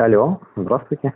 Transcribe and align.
Алло, 0.00 0.40
здравствуйте. 0.56 1.12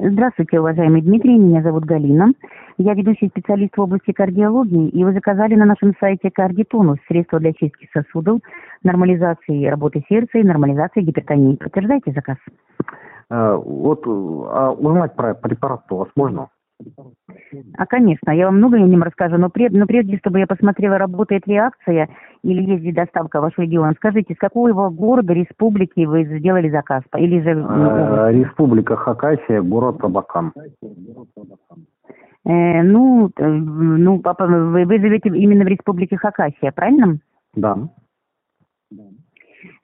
Здравствуйте, 0.00 0.60
уважаемый 0.60 1.02
Дмитрий, 1.02 1.36
меня 1.36 1.60
зовут 1.60 1.84
Галина. 1.84 2.32
Я 2.78 2.94
ведущий 2.94 3.26
специалист 3.26 3.76
в 3.76 3.80
области 3.80 4.12
кардиологии, 4.12 4.90
и 4.90 5.02
вы 5.02 5.12
заказали 5.12 5.56
на 5.56 5.64
нашем 5.64 5.92
сайте 5.98 6.30
кардитонус, 6.30 6.98
средства 7.08 7.40
для 7.40 7.52
чистки 7.52 7.88
сосудов, 7.92 8.38
нормализации 8.84 9.66
работы 9.66 10.04
сердца 10.08 10.38
и 10.38 10.44
нормализации 10.44 11.00
гипертонии. 11.00 11.56
Подтверждайте 11.56 12.12
заказ? 12.12 12.36
Э, 13.30 13.56
вот 13.56 14.04
а 14.06 14.70
узнать 14.70 15.16
про 15.16 15.34
препарат 15.34 15.80
у 15.90 15.96
вас 15.96 16.08
можно? 16.14 16.50
А, 17.76 17.86
конечно, 17.86 18.30
я 18.30 18.46
вам 18.46 18.56
многое 18.56 18.82
о 18.82 18.86
нем 18.86 19.02
расскажу, 19.02 19.36
но, 19.38 19.50
пред, 19.50 19.72
но 19.72 19.86
прежде, 19.86 20.18
чтобы 20.18 20.40
я 20.40 20.46
посмотрела, 20.46 20.98
работает 20.98 21.46
ли 21.46 21.56
акция 21.56 22.08
или 22.42 22.62
есть 22.62 22.94
доставка 22.94 23.38
в 23.38 23.42
ваш 23.42 23.56
регион, 23.58 23.94
скажите, 23.96 24.34
с 24.34 24.38
какого 24.38 24.68
его 24.68 24.90
города, 24.90 25.32
республики 25.32 26.04
вы 26.04 26.24
сделали 26.24 26.70
заказ? 26.70 27.02
Или 27.16 27.40
же... 27.40 27.50
Э, 27.50 28.32
Республика 28.32 28.96
Хакасия, 28.96 29.62
город 29.62 30.02
Абакан. 30.02 30.52
Э, 32.46 32.82
ну, 32.82 33.30
э, 33.36 33.46
ну, 33.46 34.18
папа, 34.20 34.46
вы, 34.46 34.84
вы 34.84 34.98
живете 34.98 35.30
именно 35.30 35.64
в 35.64 35.68
республике 35.68 36.16
Хакасия, 36.16 36.72
правильно? 36.72 37.18
Да. 37.54 37.78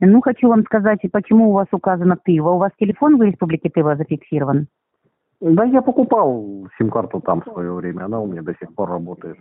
Ну, 0.01 0.21
хочу 0.21 0.49
вам 0.49 0.65
сказать, 0.65 1.01
почему 1.11 1.51
у 1.51 1.53
вас 1.53 1.67
указано 1.73 2.17
Тыва. 2.23 2.51
У 2.51 2.59
вас 2.59 2.73
телефон 2.79 3.17
в 3.17 3.23
республике 3.23 3.71
Тыва 3.71 3.97
зафиксирован? 3.97 4.67
Да, 5.41 5.65
я 5.65 5.81
покупал 5.81 6.69
сим-карту 6.77 7.21
там 7.21 7.41
в 7.41 7.53
свое 7.53 7.73
время, 7.73 8.05
она 8.05 8.21
у 8.21 8.27
меня 8.27 8.43
до 8.43 8.55
сих 8.61 8.75
пор 8.75 8.91
работает. 8.91 9.39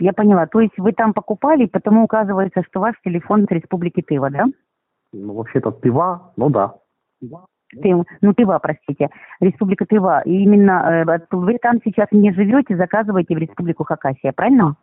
Я 0.00 0.12
поняла. 0.12 0.46
То 0.46 0.60
есть 0.60 0.76
вы 0.76 0.92
там 0.92 1.12
покупали, 1.12 1.66
потому 1.66 2.02
указывается, 2.02 2.62
что 2.68 2.80
ваш 2.80 2.96
телефон 3.04 3.46
с 3.46 3.50
республики 3.50 4.02
Тыва, 4.02 4.30
да? 4.30 4.46
Ну, 5.12 5.34
вообще-то 5.34 5.70
пива, 5.70 6.32
ну 6.36 6.50
да. 6.50 6.74
Ты, 7.80 7.94
ну, 8.20 8.34
Тыва, 8.34 8.58
простите. 8.60 9.08
Республика 9.40 9.86
Тыва. 9.86 10.22
И 10.22 10.42
именно 10.42 11.06
э, 11.06 11.18
вы 11.30 11.58
там 11.58 11.78
сейчас 11.84 12.08
не 12.10 12.32
живете, 12.32 12.76
заказываете 12.76 13.34
в 13.34 13.38
республику 13.38 13.84
Хакасия, 13.84 14.32
правильно? 14.32 14.76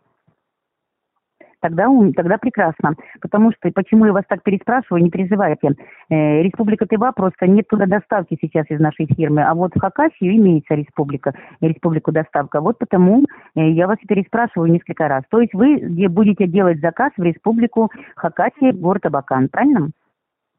Тогда, 1.60 1.88
тогда 2.16 2.38
прекрасно. 2.38 2.94
Потому 3.20 3.52
что, 3.52 3.70
почему 3.70 4.06
я 4.06 4.12
вас 4.12 4.24
так 4.28 4.42
переспрашиваю, 4.42 5.02
не 5.02 5.10
переживайте. 5.10 5.68
Э, 6.08 6.42
республика 6.42 6.86
Тыва 6.86 7.12
просто 7.12 7.46
нет 7.46 7.68
туда 7.68 7.86
доставки 7.86 8.38
сейчас 8.40 8.66
из 8.70 8.80
нашей 8.80 9.06
фирмы, 9.06 9.42
а 9.42 9.54
вот 9.54 9.72
в 9.74 9.80
Хакасию 9.80 10.36
имеется 10.36 10.74
республика, 10.74 11.34
республику 11.60 12.12
доставка. 12.12 12.60
Вот 12.60 12.78
потому 12.78 13.24
э, 13.54 13.70
я 13.70 13.86
вас 13.86 13.98
переспрашиваю 14.08 14.72
несколько 14.72 15.06
раз. 15.08 15.22
То 15.30 15.40
есть 15.40 15.54
вы 15.54 15.76
где 15.76 16.08
будете 16.08 16.46
делать 16.46 16.80
заказ 16.80 17.12
в 17.16 17.22
республику 17.22 17.90
Хакасия, 18.16 18.72
город 18.72 19.06
Абакан, 19.06 19.48
правильно? 19.48 19.90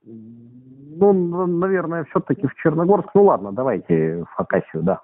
Ну, 0.05 1.47
наверное, 1.47 2.05
все-таки 2.05 2.47
в 2.47 2.53
Черногорск. 2.55 3.09
Ну 3.15 3.23
ладно, 3.23 3.51
давайте 3.51 4.23
в 4.23 4.33
Хакасию, 4.35 4.83
да. 4.83 5.01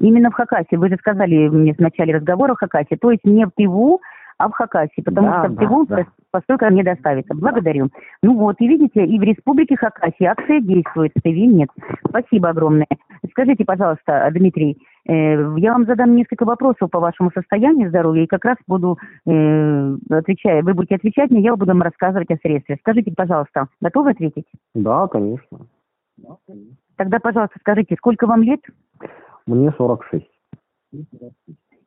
Именно 0.00 0.30
в 0.30 0.34
Хакасии. 0.34 0.76
Вы 0.76 0.88
же 0.88 0.96
сказали 0.96 1.48
мне 1.48 1.74
в 1.74 1.78
начале 1.78 2.16
разговора 2.16 2.54
в 2.54 2.58
Хакасии. 2.58 2.96
То 2.96 3.10
есть 3.10 3.24
не 3.24 3.44
в 3.44 3.50
Тыву, 3.54 4.00
а 4.38 4.48
в 4.48 4.52
Хакасии, 4.52 5.02
потому 5.02 5.28
Да, 5.28 5.44
что 5.44 5.52
в 5.52 5.54
да, 5.54 5.60
Тыву 5.60 5.86
да. 5.86 6.06
постойка 6.30 6.70
не 6.70 6.82
доставится. 6.82 7.34
Благодарю. 7.34 7.90
Ну 8.22 8.38
вот, 8.38 8.56
и 8.60 8.66
видите, 8.66 9.04
и 9.04 9.18
в 9.18 9.22
Республике 9.22 9.76
Хакасия 9.76 10.30
акция 10.30 10.60
действует, 10.60 11.12
в 11.14 11.20
Тыве 11.20 11.46
нет. 11.46 11.68
Спасибо 12.08 12.48
огромное. 12.48 12.86
Скажите, 13.30 13.66
пожалуйста, 13.66 14.26
Дмитрий, 14.32 14.78
э, 15.06 15.12
я 15.58 15.72
вам 15.72 15.84
задам 15.84 16.16
несколько 16.16 16.46
вопросов 16.46 16.90
по 16.90 16.98
вашему 16.98 17.30
состоянию 17.34 17.90
здоровья, 17.90 18.24
и 18.24 18.26
как 18.26 18.46
раз 18.46 18.56
буду, 18.66 18.98
э, 19.26 19.96
отвечая, 20.08 20.62
вы 20.62 20.72
будете 20.72 20.94
отвечать 20.94 21.30
мне, 21.30 21.42
я 21.42 21.54
буду 21.54 21.72
вам 21.72 21.82
рассказывать 21.82 22.30
о 22.30 22.36
средстве. 22.36 22.78
Скажите, 22.80 23.12
пожалуйста, 23.14 23.66
готовы 23.82 24.12
ответить? 24.12 24.46
Да, 24.74 25.06
конечно. 25.08 25.58
Тогда, 26.96 27.18
пожалуйста, 27.18 27.58
скажите, 27.60 27.94
сколько 27.96 28.26
вам 28.26 28.42
лет? 28.42 28.60
Мне 29.50 29.72
46. 29.76 30.24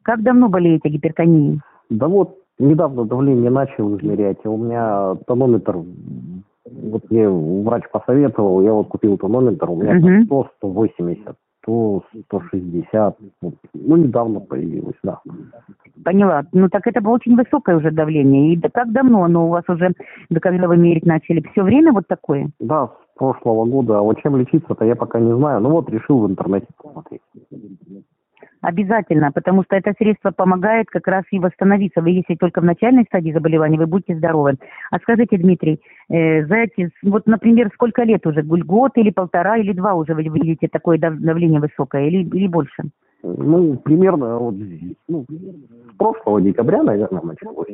Как 0.02 0.22
давно 0.22 0.50
болеете 0.50 0.90
гипертонией? 0.90 1.62
Да 1.90 2.10
вот, 2.10 2.38
недавно 2.60 3.06
давление 3.06 3.50
начал 3.50 3.96
измерять, 3.96 4.38
и 4.44 4.48
у 4.50 4.58
меня 4.58 5.16
тонометр, 5.28 5.78
вот 6.66 7.10
мне 7.10 7.30
врач 7.30 7.84
посоветовал, 7.90 8.62
я 8.62 8.74
вот 8.74 8.90
купил 8.90 9.18
тонометр, 9.18 9.70
у 9.70 9.78
меня 9.78 10.00
там 10.02 10.26
100, 10.26 10.50
180, 10.58 11.36
100, 11.64 12.04
160, 12.28 13.18
вот. 13.42 13.54
ну 13.74 13.96
недавно 13.96 14.42
появилось, 14.42 14.98
да. 15.02 15.22
Поняла. 16.04 16.44
Ну 16.52 16.68
так 16.68 16.86
это 16.86 17.00
было 17.00 17.14
очень 17.14 17.38
высокое 17.38 17.78
уже 17.78 17.92
давление. 17.92 18.54
И 18.54 18.58
да 18.58 18.70
как 18.70 18.92
давно 18.92 19.24
оно 19.24 19.48
у 19.48 19.50
вас 19.50 19.64
уже, 19.70 19.94
да 20.30 20.40
когда 20.42 20.68
вы 20.68 20.76
мерить 20.76 21.06
начали? 21.06 21.42
Все 21.52 21.64
время 21.64 21.94
вот 21.94 22.08
такое? 22.08 22.50
Да, 22.60 22.88
с 22.88 23.18
прошлого 23.18 23.66
года, 23.66 24.00
а 24.00 24.02
вот 24.02 24.20
чем 24.22 24.36
лечиться-то 24.36 24.84
я 24.84 24.96
пока 24.96 25.20
не 25.20 25.34
знаю, 25.34 25.62
ну 25.62 25.70
вот 25.70 25.90
решил 25.90 26.20
в 26.20 26.30
интернете. 26.30 26.68
Обязательно, 28.64 29.30
потому 29.34 29.64
что 29.64 29.76
это 29.76 29.94
средство 29.98 30.32
помогает 30.32 30.88
как 30.90 31.06
раз 31.08 31.26
и 31.32 31.38
восстановиться. 31.38 32.02
Вы 32.02 32.12
если 32.12 32.36
только 32.36 32.62
в 32.62 32.64
начальной 32.64 33.04
стадии 33.04 33.34
заболевания, 33.34 33.78
вы 33.78 33.88
будете 33.88 34.16
здоровы. 34.16 34.56
А 34.90 35.00
скажите, 35.00 35.38
Дмитрий, 35.38 35.82
э, 36.10 36.46
за 36.46 36.56
эти, 36.56 36.90
вот, 37.04 37.28
например, 37.28 37.70
сколько 37.74 38.04
лет 38.04 38.26
уже? 38.26 38.42
Год 38.42 38.92
или 38.96 39.12
полтора, 39.12 39.58
или 39.58 39.74
два 39.74 39.96
уже 39.96 40.14
вы 40.16 40.24
видите 40.24 40.70
такое 40.70 40.98
дав- 40.98 41.20
давление 41.20 41.60
высокое, 41.60 42.08
или, 42.08 42.24
или 42.24 42.48
больше? 42.48 42.84
Ну, 43.24 43.78
примерно 43.78 44.38
вот 44.38 44.56
ну, 45.08 45.26
с 45.30 45.96
прошлого 45.98 46.42
декабря, 46.42 46.84
наверное, 46.84 47.22
началось. 47.22 47.68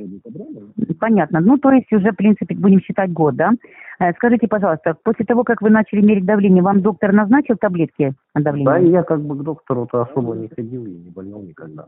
Понятно. 0.99 1.39
Ну, 1.39 1.57
то 1.57 1.71
есть 1.71 1.91
уже, 1.91 2.11
в 2.11 2.15
принципе, 2.15 2.55
будем 2.55 2.81
считать 2.81 3.11
год, 3.11 3.35
да? 3.35 3.53
Э, 3.99 4.13
Скажите, 4.13 4.47
пожалуйста, 4.47 4.95
после 5.03 5.25
того, 5.25 5.43
как 5.43 5.63
вы 5.63 5.71
начали 5.71 6.01
мерить 6.01 6.25
давление, 6.25 6.61
вам 6.61 6.81
доктор 6.81 7.13
назначил 7.13 7.55
таблетки 7.59 8.13
от 8.33 8.43
давления? 8.43 8.71
Да, 8.71 8.77
я 8.77 9.01
как 9.01 9.21
бы 9.21 9.35
к 9.35 9.43
доктору-то 9.43 10.03
особо 10.03 10.35
не 10.35 10.49
ходил 10.49 10.85
и 10.85 10.91
не 10.91 11.09
болел 11.09 11.41
никогда. 11.41 11.85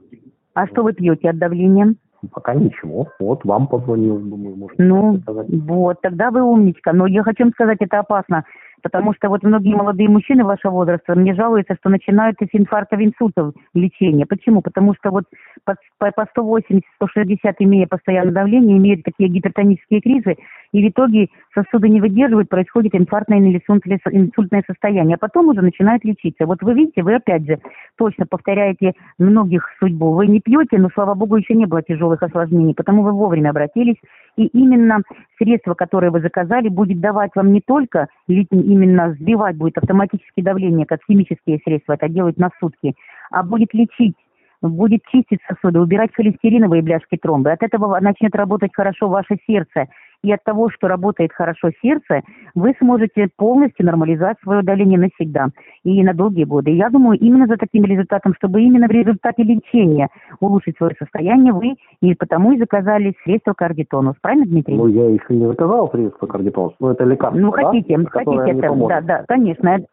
А 0.56 0.66
что 0.66 0.82
вы 0.82 0.94
пьете 0.94 1.30
от 1.30 1.38
давления? 1.38 1.94
Пока 2.34 2.56
ничего. 2.56 3.08
Вот 3.20 3.46
вам 3.46 3.68
позвонил, 3.68 4.20
думаю, 4.20 4.56
может, 4.56 4.78
Ну, 4.80 5.20
вот, 5.28 6.02
тогда 6.02 6.32
вы 6.32 6.42
умничка. 6.42 6.94
Но 6.94 7.06
я 7.08 7.24
хочу 7.24 7.44
вам 7.44 7.54
сказать, 7.54 7.78
это 7.80 8.00
опасно. 8.00 8.44
Потому 8.82 9.14
что 9.14 9.30
вот 9.30 9.44
многие 9.44 9.76
молодые 9.76 10.10
мужчины 10.10 10.44
вашего 10.44 10.72
возраста 10.72 11.16
мне 11.16 11.34
жалуются, 11.34 11.76
что 11.76 11.90
начинают 11.90 12.42
из 12.42 12.50
инфарктов, 12.52 13.00
инсультов 13.00 13.54
лечение. 13.74 14.26
Почему? 14.26 14.62
Потому 14.62 14.94
что 14.96 15.12
вот 15.12 15.26
по, 15.66 15.76
по, 15.98 16.12
по 16.12 16.28
180-160, 16.38 17.56
имея 17.60 17.88
постоянное 17.88 18.34
давление, 18.34 18.78
имеют 18.78 19.04
такие 19.04 19.30
гипертонические 19.30 20.02
кризы, 20.02 20.36
и 20.72 20.84
в 20.84 20.90
итоге 20.90 21.28
сосуды 21.54 21.90
не 21.90 22.00
выдерживают, 22.00 22.50
происходит 22.50 22.96
инфарктное 22.96 23.40
или 23.40 23.62
инсультное 23.68 24.64
состояние, 24.66 25.16
а 25.16 25.20
потом 25.20 25.50
уже 25.50 25.62
начинают 25.62 26.04
лечиться. 26.06 26.46
Вот 26.46 26.62
вы 26.62 26.74
видите, 26.74 27.04
вы 27.04 27.16
опять 27.16 27.46
же 27.46 27.60
точно 27.98 28.26
повторяете 28.26 28.94
многих 29.18 29.68
судьбу. 29.80 30.14
Вы 30.14 30.28
не 30.28 30.40
пьете, 30.40 30.78
но, 30.78 30.90
слава 30.94 31.14
богу, 31.14 31.36
еще 31.36 31.54
не 31.54 31.66
было 31.66 31.82
тяжелых 31.82 32.24
осложнений, 32.24 32.74
потому 32.74 33.04
вы 33.04 33.12
вовремя 33.12 33.50
обратились, 33.50 33.98
и 34.42 34.48
именно 34.48 35.02
средство, 35.38 35.74
которое 35.74 36.12
вы 36.12 36.22
заказали, 36.22 36.70
будет 36.70 37.00
давать 37.00 37.32
вам 37.36 37.54
не 37.54 37.62
только 37.62 38.08
именно 38.28 39.14
сбивать 39.14 39.56
будет 39.56 39.78
автоматически 39.78 40.42
давление, 40.42 40.86
как 40.86 41.02
химические 41.08 41.60
средства 41.64 41.94
это 41.94 42.10
делают 42.10 42.38
на 42.38 42.50
сутки, 42.60 42.96
а 43.30 43.44
будет 43.44 43.74
лечить 43.74 44.16
будет 44.62 45.02
чистить 45.12 45.40
сосуды, 45.48 45.80
убирать 45.80 46.14
холестериновые 46.14 46.84
бляшки 46.84 47.18
тромбы. 47.18 47.52
От 47.52 47.64
этого 47.64 48.00
начнет 48.00 48.36
работать 48.36 48.72
хорошо 48.74 49.10
ваше 49.10 49.38
сердце. 49.48 49.88
И 50.24 50.32
от 50.32 50.44
того, 50.44 50.70
что 50.70 50.88
работает 50.88 51.34
хорошо 51.34 51.72
сердце, 51.82 52.22
вы 52.54 52.76
сможете 52.80 53.30
полностью 53.38 53.88
нормализовать 53.88 54.38
свое 54.44 54.62
давление 54.62 55.00
навсегда 55.00 55.48
и 55.84 56.04
на 56.04 56.14
долгие 56.14 56.44
годы. 56.44 56.72
И 56.72 56.76
я 56.76 56.90
думаю, 56.90 57.18
именно 57.18 57.48
за 57.48 57.58
таким 57.58 57.86
результатом, 57.86 58.36
чтобы 58.36 58.62
именно 58.62 58.88
в 58.88 58.92
результате 58.92 59.42
лечения 59.42 60.10
улучшить 60.40 60.78
свое 60.78 60.96
состояние, 61.00 61.54
вы 61.54 61.76
и 62.02 62.14
потому 62.14 62.52
и 62.52 62.60
заказали 62.60 63.16
средство 63.24 63.54
кардитонус. 63.54 64.16
Правильно, 64.22 64.46
Дмитрий? 64.46 64.76
Ну, 64.76 64.88
я 64.88 65.10
еще 65.10 65.26
не 65.34 65.48
заказал 65.48 65.90
средство 65.92 66.28
кардитонус, 66.28 66.76
но 66.80 66.92
это 66.92 67.04
лекарство, 67.04 67.40
Ну, 67.40 67.52
да? 67.52 67.64
хотите, 67.64 67.98
которое 67.98 68.38
хотите 68.46 68.60
это, 68.60 68.88
да, 68.88 69.02
да, 69.02 69.26
конечно, 69.28 69.70
это- 69.70 69.88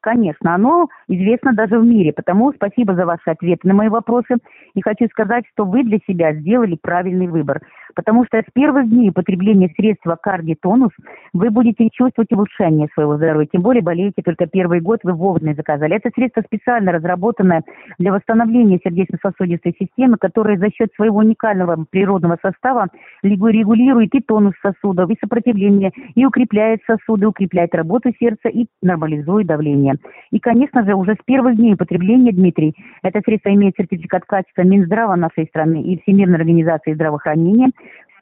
конечно, 0.00 0.54
оно 0.54 0.88
известно 1.08 1.54
даже 1.54 1.78
в 1.78 1.84
мире, 1.86 2.12
потому 2.12 2.52
спасибо 2.52 2.94
за 2.94 3.06
ваши 3.06 3.30
ответы 3.30 3.66
на 3.66 3.72
мои 3.72 3.88
вопросы, 3.88 4.36
и 4.74 4.82
хочу 4.82 5.06
сказать, 5.06 5.44
что 5.54 5.64
вы 5.64 5.84
для 5.84 5.98
себя 6.06 6.34
сделали 6.34 6.76
правильный 6.80 7.28
выбор, 7.28 7.62
потому 7.94 8.24
что 8.26 8.38
с 8.38 8.52
первых 8.52 8.88
дней 8.88 9.10
употребления 9.10 9.72
средства 9.76 10.16
кардитонус 10.20 10.90
вы 11.32 11.50
будете 11.50 11.88
чувствовать 11.90 12.32
улучшение 12.32 12.88
своего 12.94 13.16
здоровья, 13.16 13.48
тем 13.50 13.62
более 13.62 13.82
болеете 13.82 14.22
только 14.22 14.46
первый 14.46 14.80
год, 14.80 15.00
вы 15.02 15.12
вовремя 15.12 15.54
заказали. 15.54 15.96
Это 15.96 16.10
средство 16.14 16.42
специально 16.42 16.92
разработанное 16.92 17.62
для 17.98 18.12
восстановления 18.12 18.78
сердечно-сосудистой 18.82 19.74
системы, 19.78 20.16
которое 20.18 20.58
за 20.58 20.70
счет 20.70 20.90
своего 20.94 21.18
уникального 21.18 21.84
природного 21.90 22.38
состава 22.42 22.88
регулирует 23.22 24.14
и 24.14 24.20
тонус 24.20 24.54
сосудов, 24.62 25.10
и 25.10 25.18
сопротивление, 25.20 25.92
и 26.14 26.24
укрепляет 26.24 26.80
сосуды, 26.86 27.26
укрепляет 27.26 27.74
работу 27.74 28.12
сердца 28.18 28.48
и 28.48 28.66
нормализует 28.82 29.46
давление. 29.46 29.96
И, 30.30 30.38
конечно 30.38 30.84
же, 30.84 30.94
уже 30.94 31.14
с 31.14 31.24
первых 31.24 31.56
дней 31.56 31.74
употребления, 31.74 32.32
Дмитрий, 32.32 32.74
это 33.02 33.20
средство 33.24 33.50
имеет 33.50 33.74
сертификат 33.76 34.24
качества 34.24 34.62
Минздрава 34.62 35.16
нашей 35.16 35.46
страны 35.46 35.82
и 35.82 36.00
Всемирной 36.02 36.38
организации 36.38 36.94
здравоохранения. 36.94 37.70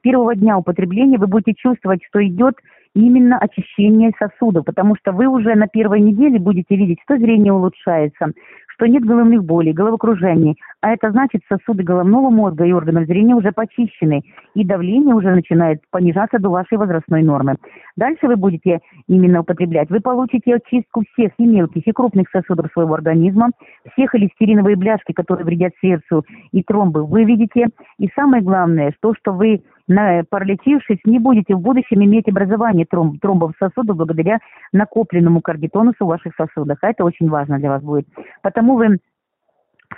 Первого 0.03 0.35
дня 0.35 0.59
употребления 0.59 1.19
вы 1.19 1.27
будете 1.27 1.55
чувствовать, 1.55 2.01
что 2.09 2.25
идет 2.27 2.55
именно 2.95 3.39
очищение 3.39 4.13
сосудов, 4.19 4.65
потому 4.65 4.97
что 4.97 5.13
вы 5.13 5.27
уже 5.27 5.55
на 5.55 5.69
первой 5.69 6.01
неделе 6.01 6.39
будете 6.39 6.77
видеть, 6.77 6.99
что 7.05 7.17
зрение 7.17 7.53
улучшается, 7.53 8.33
что 8.67 8.87
нет 8.87 9.05
головных 9.05 9.45
болей, 9.45 9.73
головокружений, 9.73 10.57
а 10.81 10.91
это 10.93 11.11
значит, 11.11 11.43
сосуды 11.49 11.83
головного 11.83 12.31
мозга 12.31 12.65
и 12.65 12.73
органов 12.73 13.07
зрения 13.07 13.35
уже 13.35 13.53
почищены, 13.53 14.23
и 14.55 14.65
давление 14.65 15.15
уже 15.15 15.31
начинает 15.31 15.81
понижаться 15.91 16.39
до 16.39 16.51
вашей 16.51 16.79
возрастной 16.79 17.23
нормы. 17.23 17.57
Дальше 17.97 18.27
вы 18.29 18.37
будете 18.37 18.81
именно 19.09 19.41
употреблять. 19.41 19.91
Вы 19.91 20.01
получите 20.01 20.55
очистку 20.55 21.03
всех 21.13 21.33
и 21.39 21.47
мелких, 21.47 21.87
и 21.87 21.93
крупных 21.93 22.29
сосудов 22.31 22.71
своего 22.73 22.95
организма, 22.95 23.51
все 23.93 24.07
холестериновые 24.07 24.77
бляшки, 24.77 25.13
которые 25.13 25.45
вредят 25.45 25.73
сердцу, 25.81 26.25
и 26.53 26.63
тромбы 26.63 27.05
вы 27.05 27.25
видите. 27.25 27.67
И 27.99 28.09
самое 28.15 28.43
главное, 28.43 28.95
то, 29.01 29.15
что 29.15 29.33
вы 29.33 29.63
пролечившись, 30.29 30.99
не 31.07 31.19
будете 31.19 31.55
в 31.55 31.61
будущем 31.61 32.05
иметь 32.05 32.29
образование 32.29 32.85
тромб, 32.85 33.21
тромбов 33.23 33.53
сосудов 33.59 33.97
благодаря 33.97 34.39
накопленному 34.71 35.41
кардитонусу 35.41 36.05
в 36.05 36.09
ваших 36.09 36.35
сосудах. 36.37 36.77
А 36.83 36.91
это 36.91 37.05
очень 37.05 37.29
важно 37.31 37.59
для 37.59 37.71
вас 37.71 37.83
будет. 37.83 38.07
Потому 38.43 38.77
вы 38.77 38.99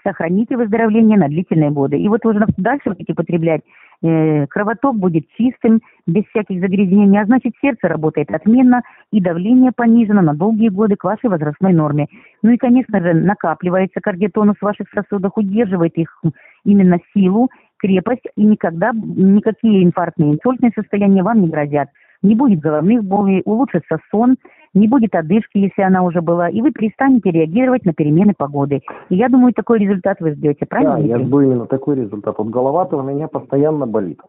сохраните 0.02 0.56
выздоровление 0.56 1.19
на 1.19 1.28
длительные 1.28 1.70
годы. 1.70 1.98
И 1.98 2.08
вот 2.08 2.25
уже 2.25 2.44
дальше 2.56 2.90
будете 2.90 3.14
потреблять, 3.14 3.62
э, 4.02 4.46
кровоток 4.46 4.96
будет 4.96 5.25
чистым, 5.37 5.81
без 6.06 6.25
всяких 6.26 6.60
загрязнений, 6.60 7.20
а 7.20 7.26
значит 7.26 7.52
сердце 7.60 7.88
работает 7.88 8.31
отменно 8.31 8.82
и 9.12 9.20
давление 9.20 9.72
понижено 9.75 10.22
на 10.22 10.34
долгие 10.34 10.69
годы 10.69 10.96
к 10.96 11.04
вашей 11.04 11.28
возрастной 11.28 11.72
норме. 11.72 12.06
Ну 12.42 12.50
и, 12.50 12.56
конечно 12.56 13.00
же, 13.00 13.14
накапливается 13.14 14.00
кардиотонус 14.00 14.56
в 14.56 14.64
ваших 14.64 14.88
сосудах, 14.94 15.37
удерживает 15.37 15.96
их 15.96 16.20
именно 16.64 16.98
силу, 17.14 17.48
крепость, 17.78 18.26
и 18.36 18.43
никогда 18.43 18.93
никакие 18.93 19.84
инфарктные, 19.84 20.34
инсультные 20.34 20.72
состояния 20.75 21.22
вам 21.22 21.40
не 21.43 21.48
грозят. 21.48 21.88
Не 22.22 22.34
будет 22.34 22.60
головных 22.60 23.02
болей, 23.02 23.40
улучшится 23.44 23.98
сон, 24.10 24.36
не 24.75 24.87
будет 24.88 25.14
одышки, 25.14 25.58
если 25.58 25.82
она 25.82 26.02
уже 26.02 26.20
была, 26.20 26.49
и 26.49 26.61
вы 26.62 26.70
перестанете 26.70 27.31
реагировать 27.31 27.84
на 27.84 27.93
перемены 27.93 28.34
погоды. 28.37 28.82
И 29.08 29.17
я 29.17 29.28
думаю, 29.28 29.52
такой 29.52 29.78
результат 29.78 30.20
вы 30.20 30.32
ждете, 30.32 30.67
правильно? 30.67 30.96
Да, 30.96 31.02
я 31.02 31.19
жду 31.19 31.40
именно 31.40 31.67
такой 31.67 31.96
результат. 31.96 32.37
Вот 32.38 32.49
голова-то 32.49 32.96
у 32.96 33.02
меня 33.02 33.28
постоянно 33.28 33.87
болит. 33.87 34.20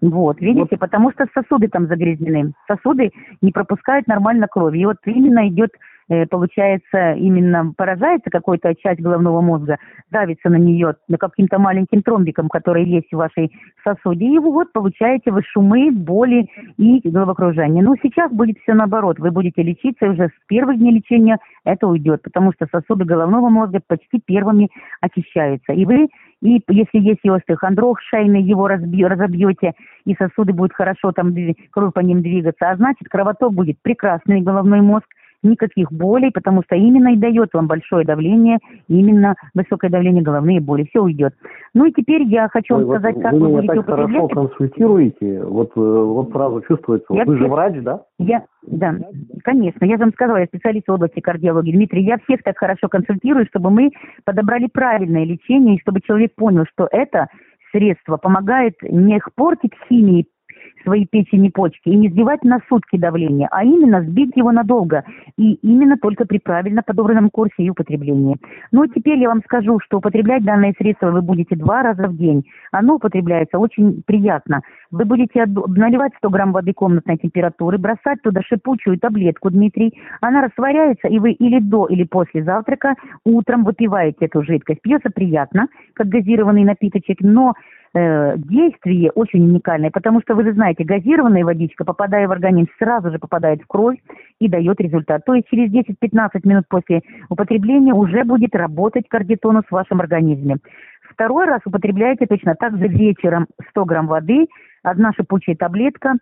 Вот, 0.00 0.40
видите, 0.40 0.68
вот. 0.70 0.80
потому 0.80 1.12
что 1.12 1.26
сосуды 1.34 1.68
там 1.68 1.86
загрязнены. 1.86 2.52
Сосуды 2.66 3.12
не 3.42 3.52
пропускают 3.52 4.06
нормально 4.08 4.48
кровь. 4.48 4.74
И 4.74 4.84
вот 4.84 4.96
именно 5.04 5.48
идет 5.48 5.70
получается, 6.30 7.12
именно 7.14 7.72
поражается 7.76 8.30
какая-то 8.30 8.74
часть 8.76 9.00
головного 9.00 9.40
мозга, 9.40 9.78
давится 10.10 10.48
на 10.48 10.56
нее 10.56 10.94
на 11.08 11.18
каким-то 11.18 11.58
маленьким 11.58 12.02
тромбиком, 12.02 12.48
который 12.48 12.84
есть 12.84 13.12
в 13.12 13.16
вашей 13.16 13.52
сосуде, 13.82 14.26
и 14.26 14.38
вот 14.38 14.72
получаете 14.72 15.32
вы 15.32 15.42
шумы, 15.42 15.90
боли 15.90 16.48
и 16.76 17.00
головокружение. 17.08 17.82
Но 17.82 17.94
сейчас 18.02 18.30
будет 18.32 18.58
все 18.58 18.74
наоборот. 18.74 19.18
Вы 19.18 19.30
будете 19.30 19.62
лечиться, 19.62 20.06
и 20.06 20.10
уже 20.10 20.28
с 20.28 20.46
первых 20.46 20.78
дней 20.78 20.92
лечения 20.92 21.38
это 21.64 21.86
уйдет, 21.86 22.22
потому 22.22 22.52
что 22.52 22.66
сосуды 22.70 23.04
головного 23.04 23.48
мозга 23.48 23.80
почти 23.86 24.20
первыми 24.24 24.68
очищаются. 25.00 25.72
И 25.72 25.84
вы, 25.84 26.08
и 26.42 26.62
если 26.68 26.98
есть 26.98 27.24
остеохондроз 27.24 27.98
шейный, 28.10 28.42
его 28.42 28.68
разобьете, 28.68 29.72
и 30.04 30.14
сосуды 30.14 30.52
будут 30.52 30.72
хорошо 30.72 31.12
там, 31.12 31.34
кровь 31.70 31.92
по 31.92 32.00
ним 32.00 32.22
двигаться, 32.22 32.70
а 32.70 32.76
значит, 32.76 33.08
кровоток 33.08 33.54
будет 33.54 33.80
прекрасный, 33.82 34.42
головной 34.42 34.80
мозг, 34.80 35.06
никаких 35.46 35.92
болей, 35.92 36.30
потому 36.32 36.62
что 36.62 36.76
именно 36.76 37.12
и 37.12 37.16
дает 37.16 37.50
вам 37.54 37.66
большое 37.66 38.04
давление, 38.04 38.58
именно 38.88 39.34
высокое 39.54 39.90
давление, 39.90 40.22
головные 40.22 40.60
боли, 40.60 40.86
все 40.90 41.02
уйдет. 41.02 41.34
Ну 41.74 41.86
и 41.86 41.92
теперь 41.92 42.22
я 42.22 42.48
хочу 42.48 42.74
Ой, 42.74 42.84
вам 42.84 42.96
сказать, 42.96 43.14
вот 43.16 43.22
как 43.22 43.32
вы, 43.32 43.38
вы 43.40 43.48
будете 43.52 43.74
так 43.74 43.86
хорошо 43.86 44.28
консультируете, 44.28 45.44
вот, 45.44 45.72
э, 45.76 45.80
вот 45.80 46.30
сразу 46.32 46.62
чувствуется, 46.62 47.14
я 47.14 47.24
вы 47.24 47.38
же 47.38 47.48
врач, 47.48 47.82
да? 47.82 48.02
Я, 48.18 48.44
да, 48.66 48.94
конечно, 49.44 49.84
я 49.84 49.96
же 49.96 50.04
вам 50.04 50.12
сказала, 50.12 50.38
я 50.38 50.46
специалист 50.46 50.86
в 50.88 50.92
области 50.92 51.20
кардиологии. 51.20 51.72
Дмитрий, 51.72 52.04
я 52.04 52.18
всех 52.18 52.42
так 52.42 52.58
хорошо 52.58 52.88
консультирую, 52.88 53.46
чтобы 53.46 53.70
мы 53.70 53.90
подобрали 54.24 54.68
правильное 54.72 55.24
лечение, 55.24 55.76
и 55.76 55.80
чтобы 55.80 56.00
человек 56.00 56.34
понял, 56.34 56.64
что 56.72 56.88
это 56.90 57.28
средство 57.72 58.16
помогает 58.16 58.74
не 58.82 59.20
портить 59.34 59.72
химией 59.88 60.26
свои 60.86 61.04
печени 61.04 61.48
почки 61.48 61.88
и 61.88 61.96
не 61.96 62.08
сбивать 62.08 62.44
на 62.44 62.60
сутки 62.68 62.96
давление, 62.96 63.48
а 63.50 63.64
именно 63.64 64.02
сбить 64.02 64.36
его 64.36 64.52
надолго 64.52 65.04
и 65.36 65.54
именно 65.54 65.96
только 65.98 66.26
при 66.26 66.38
правильно 66.38 66.82
подобранном 66.82 67.28
курсе 67.30 67.64
и 67.64 67.70
употреблении. 67.70 68.36
Ну, 68.70 68.86
теперь 68.86 69.18
я 69.18 69.28
вам 69.28 69.42
скажу, 69.44 69.80
что 69.80 69.98
употреблять 69.98 70.44
данное 70.44 70.74
средство 70.78 71.10
вы 71.10 71.22
будете 71.22 71.56
два 71.56 71.82
раза 71.82 72.06
в 72.06 72.16
день. 72.16 72.44
Оно 72.70 72.96
употребляется 72.96 73.58
очень 73.58 74.02
приятно. 74.06 74.60
Вы 74.92 75.04
будете 75.04 75.44
наливать 75.46 76.12
100 76.18 76.30
грамм 76.30 76.52
воды 76.52 76.72
комнатной 76.72 77.16
температуры, 77.16 77.78
бросать 77.78 78.22
туда 78.22 78.42
шипучую 78.42 78.98
таблетку, 78.98 79.50
Дмитрий. 79.50 79.92
Она 80.20 80.42
растворяется, 80.42 81.08
и 81.08 81.18
вы 81.18 81.32
или 81.32 81.58
до, 81.58 81.86
или 81.86 82.04
после 82.04 82.44
завтрака 82.44 82.94
утром 83.24 83.64
выпиваете 83.64 84.26
эту 84.26 84.42
жидкость. 84.42 84.80
Пьется 84.82 85.10
приятно, 85.10 85.66
как 85.94 86.08
газированный 86.08 86.64
напиточек, 86.64 87.20
но 87.20 87.54
э, 87.96 88.34
действие 88.36 89.10
очень 89.12 89.42
уникальное, 89.42 89.90
потому 89.90 90.20
что 90.20 90.34
вы 90.34 90.44
же 90.44 90.52
знаете, 90.52 90.84
газированная 90.84 91.44
водичка, 91.44 91.84
попадая 91.84 92.28
в 92.28 92.32
организм, 92.32 92.68
сразу 92.78 93.10
же 93.10 93.18
попадает 93.18 93.62
в 93.62 93.66
кровь 93.66 93.96
и 94.38 94.48
дает 94.48 94.80
результат. 94.80 95.24
То 95.24 95.34
есть 95.34 95.48
через 95.48 95.72
10-15 95.72 96.28
минут 96.44 96.64
после 96.68 97.00
употребления 97.30 97.94
уже 97.94 98.24
будет 98.24 98.54
работать 98.54 99.08
кардитонус 99.08 99.64
в 99.64 99.72
вашем 99.72 100.00
организме. 100.00 100.56
Второй 101.10 101.46
раз 101.46 101.60
употребляете 101.64 102.26
точно 102.26 102.54
так 102.54 102.76
же 102.76 102.88
вечером 102.88 103.46
100 103.70 103.84
грамм 103.86 104.06
воды, 104.06 104.46
одна 104.82 105.12
шипучая 105.14 105.56
таблетка, 105.56 106.16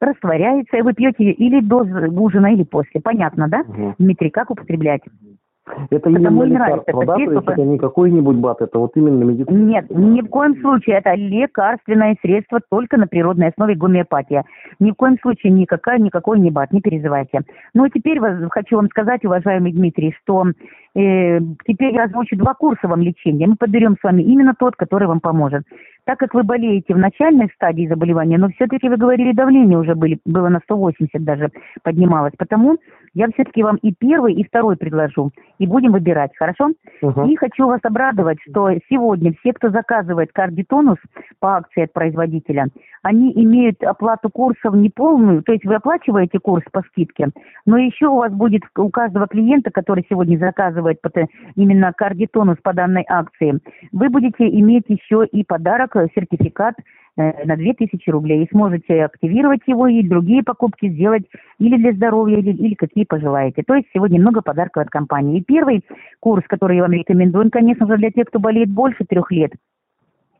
растворяется, 0.00 0.76
и 0.76 0.82
вы 0.82 0.92
пьете 0.92 1.32
или 1.32 1.60
до 1.60 1.78
ужина, 1.78 2.52
или 2.52 2.62
после. 2.62 3.00
Понятно, 3.00 3.48
да, 3.48 3.60
угу. 3.60 3.94
Дмитрий, 3.98 4.30
как 4.30 4.50
употреблять? 4.50 5.00
Это 5.90 6.10
именно 6.10 6.42
лекарство, 6.42 7.04
да? 7.04 7.14
То 7.14 7.20
есть 7.20 7.48
это 7.48 7.62
не 7.62 7.78
какой-нибудь 7.78 8.36
БАТ, 8.36 8.62
это 8.62 8.78
вот 8.78 8.92
именно 8.96 9.24
медицинское? 9.24 9.54
Нет, 9.54 9.86
ни 9.90 10.20
в 10.22 10.28
коем 10.28 10.60
случае. 10.60 10.96
Это 10.96 11.14
лекарственное 11.14 12.16
средство 12.22 12.60
только 12.70 12.96
на 12.96 13.06
природной 13.06 13.48
основе 13.48 13.74
гомеопатия. 13.74 14.44
Ни 14.80 14.90
в 14.90 14.94
коем 14.94 15.18
случае 15.20 15.52
никакая, 15.52 15.98
никакой 15.98 16.40
не 16.40 16.50
БАТ, 16.50 16.72
не 16.72 16.80
переживайте. 16.80 17.42
Ну 17.74 17.84
а 17.84 17.90
теперь 17.90 18.20
хочу 18.50 18.76
вам 18.76 18.88
сказать, 18.88 19.24
уважаемый 19.24 19.72
Дмитрий, 19.72 20.14
что 20.22 20.44
э, 20.94 21.40
теперь 21.66 21.94
я 21.94 22.04
озвучу 22.04 22.36
два 22.36 22.54
курса 22.54 22.88
вам 22.88 23.00
лечения. 23.02 23.46
Мы 23.46 23.56
подберем 23.56 23.96
с 24.00 24.02
вами 24.02 24.22
именно 24.22 24.54
тот, 24.58 24.76
который 24.76 25.08
вам 25.08 25.20
поможет. 25.20 25.64
Так 26.04 26.18
как 26.18 26.32
вы 26.32 26.42
болеете 26.42 26.94
в 26.94 26.98
начальной 26.98 27.50
стадии 27.54 27.86
заболевания, 27.86 28.38
но 28.38 28.48
все-таки 28.48 28.88
вы 28.88 28.96
говорили, 28.96 29.32
давление 29.32 29.78
уже 29.78 29.94
были, 29.94 30.18
было 30.24 30.48
на 30.48 30.60
180 30.60 31.22
даже 31.22 31.50
поднималось. 31.82 32.32
Потому 32.38 32.78
я 33.14 33.28
все-таки 33.32 33.62
вам 33.62 33.76
и 33.76 33.92
первый, 33.92 34.34
и 34.34 34.44
второй 34.44 34.76
предложу. 34.76 35.30
И 35.58 35.66
будем 35.66 35.92
выбирать, 35.92 36.30
хорошо? 36.36 36.70
Угу. 37.02 37.26
И 37.26 37.36
хочу 37.36 37.66
вас 37.66 37.80
обрадовать, 37.82 38.38
что 38.48 38.70
сегодня 38.88 39.32
все, 39.40 39.52
кто 39.52 39.70
заказывает 39.70 40.30
кардитонус 40.32 40.98
по 41.40 41.56
акции 41.56 41.84
от 41.84 41.92
производителя, 41.92 42.68
они 43.02 43.32
имеют 43.32 43.82
оплату 43.82 44.30
курсов 44.30 44.74
неполную, 44.74 45.42
то 45.42 45.52
есть 45.52 45.64
вы 45.64 45.76
оплачиваете 45.76 46.38
курс 46.38 46.64
по 46.72 46.82
скидке, 46.82 47.28
но 47.66 47.78
еще 47.78 48.08
у 48.08 48.16
вас 48.16 48.32
будет 48.32 48.62
у 48.76 48.90
каждого 48.90 49.26
клиента, 49.26 49.70
который 49.70 50.04
сегодня 50.08 50.36
заказывает 50.38 50.98
именно 51.54 51.92
кардитонус 51.92 52.58
по 52.62 52.72
данной 52.72 53.04
акции, 53.08 53.60
вы 53.92 54.08
будете 54.08 54.48
иметь 54.48 54.84
еще 54.88 55.26
и 55.26 55.44
подарок 55.44 55.96
сертификат 56.14 56.74
на 57.18 57.56
2000 57.56 58.08
рублей 58.10 58.44
и 58.44 58.48
сможете 58.50 59.04
активировать 59.04 59.60
его 59.66 59.88
и 59.88 60.02
другие 60.02 60.42
покупки 60.42 60.88
сделать 60.88 61.24
или 61.58 61.76
для 61.76 61.92
здоровья, 61.92 62.38
или, 62.38 62.52
или 62.52 62.74
какие 62.74 63.04
пожелаете. 63.04 63.62
То 63.66 63.74
есть 63.74 63.88
сегодня 63.92 64.20
много 64.20 64.40
подарков 64.40 64.84
от 64.84 64.90
компании. 64.90 65.38
И 65.38 65.44
первый 65.44 65.84
курс, 66.20 66.44
который 66.46 66.76
я 66.76 66.82
вам 66.82 66.92
рекомендую, 66.92 67.46
он, 67.46 67.50
конечно 67.50 67.86
же, 67.86 67.96
для 67.96 68.10
тех, 68.10 68.26
кто 68.26 68.38
болеет 68.38 68.70
больше 68.70 69.04
трех 69.04 69.30
лет– 69.30 69.52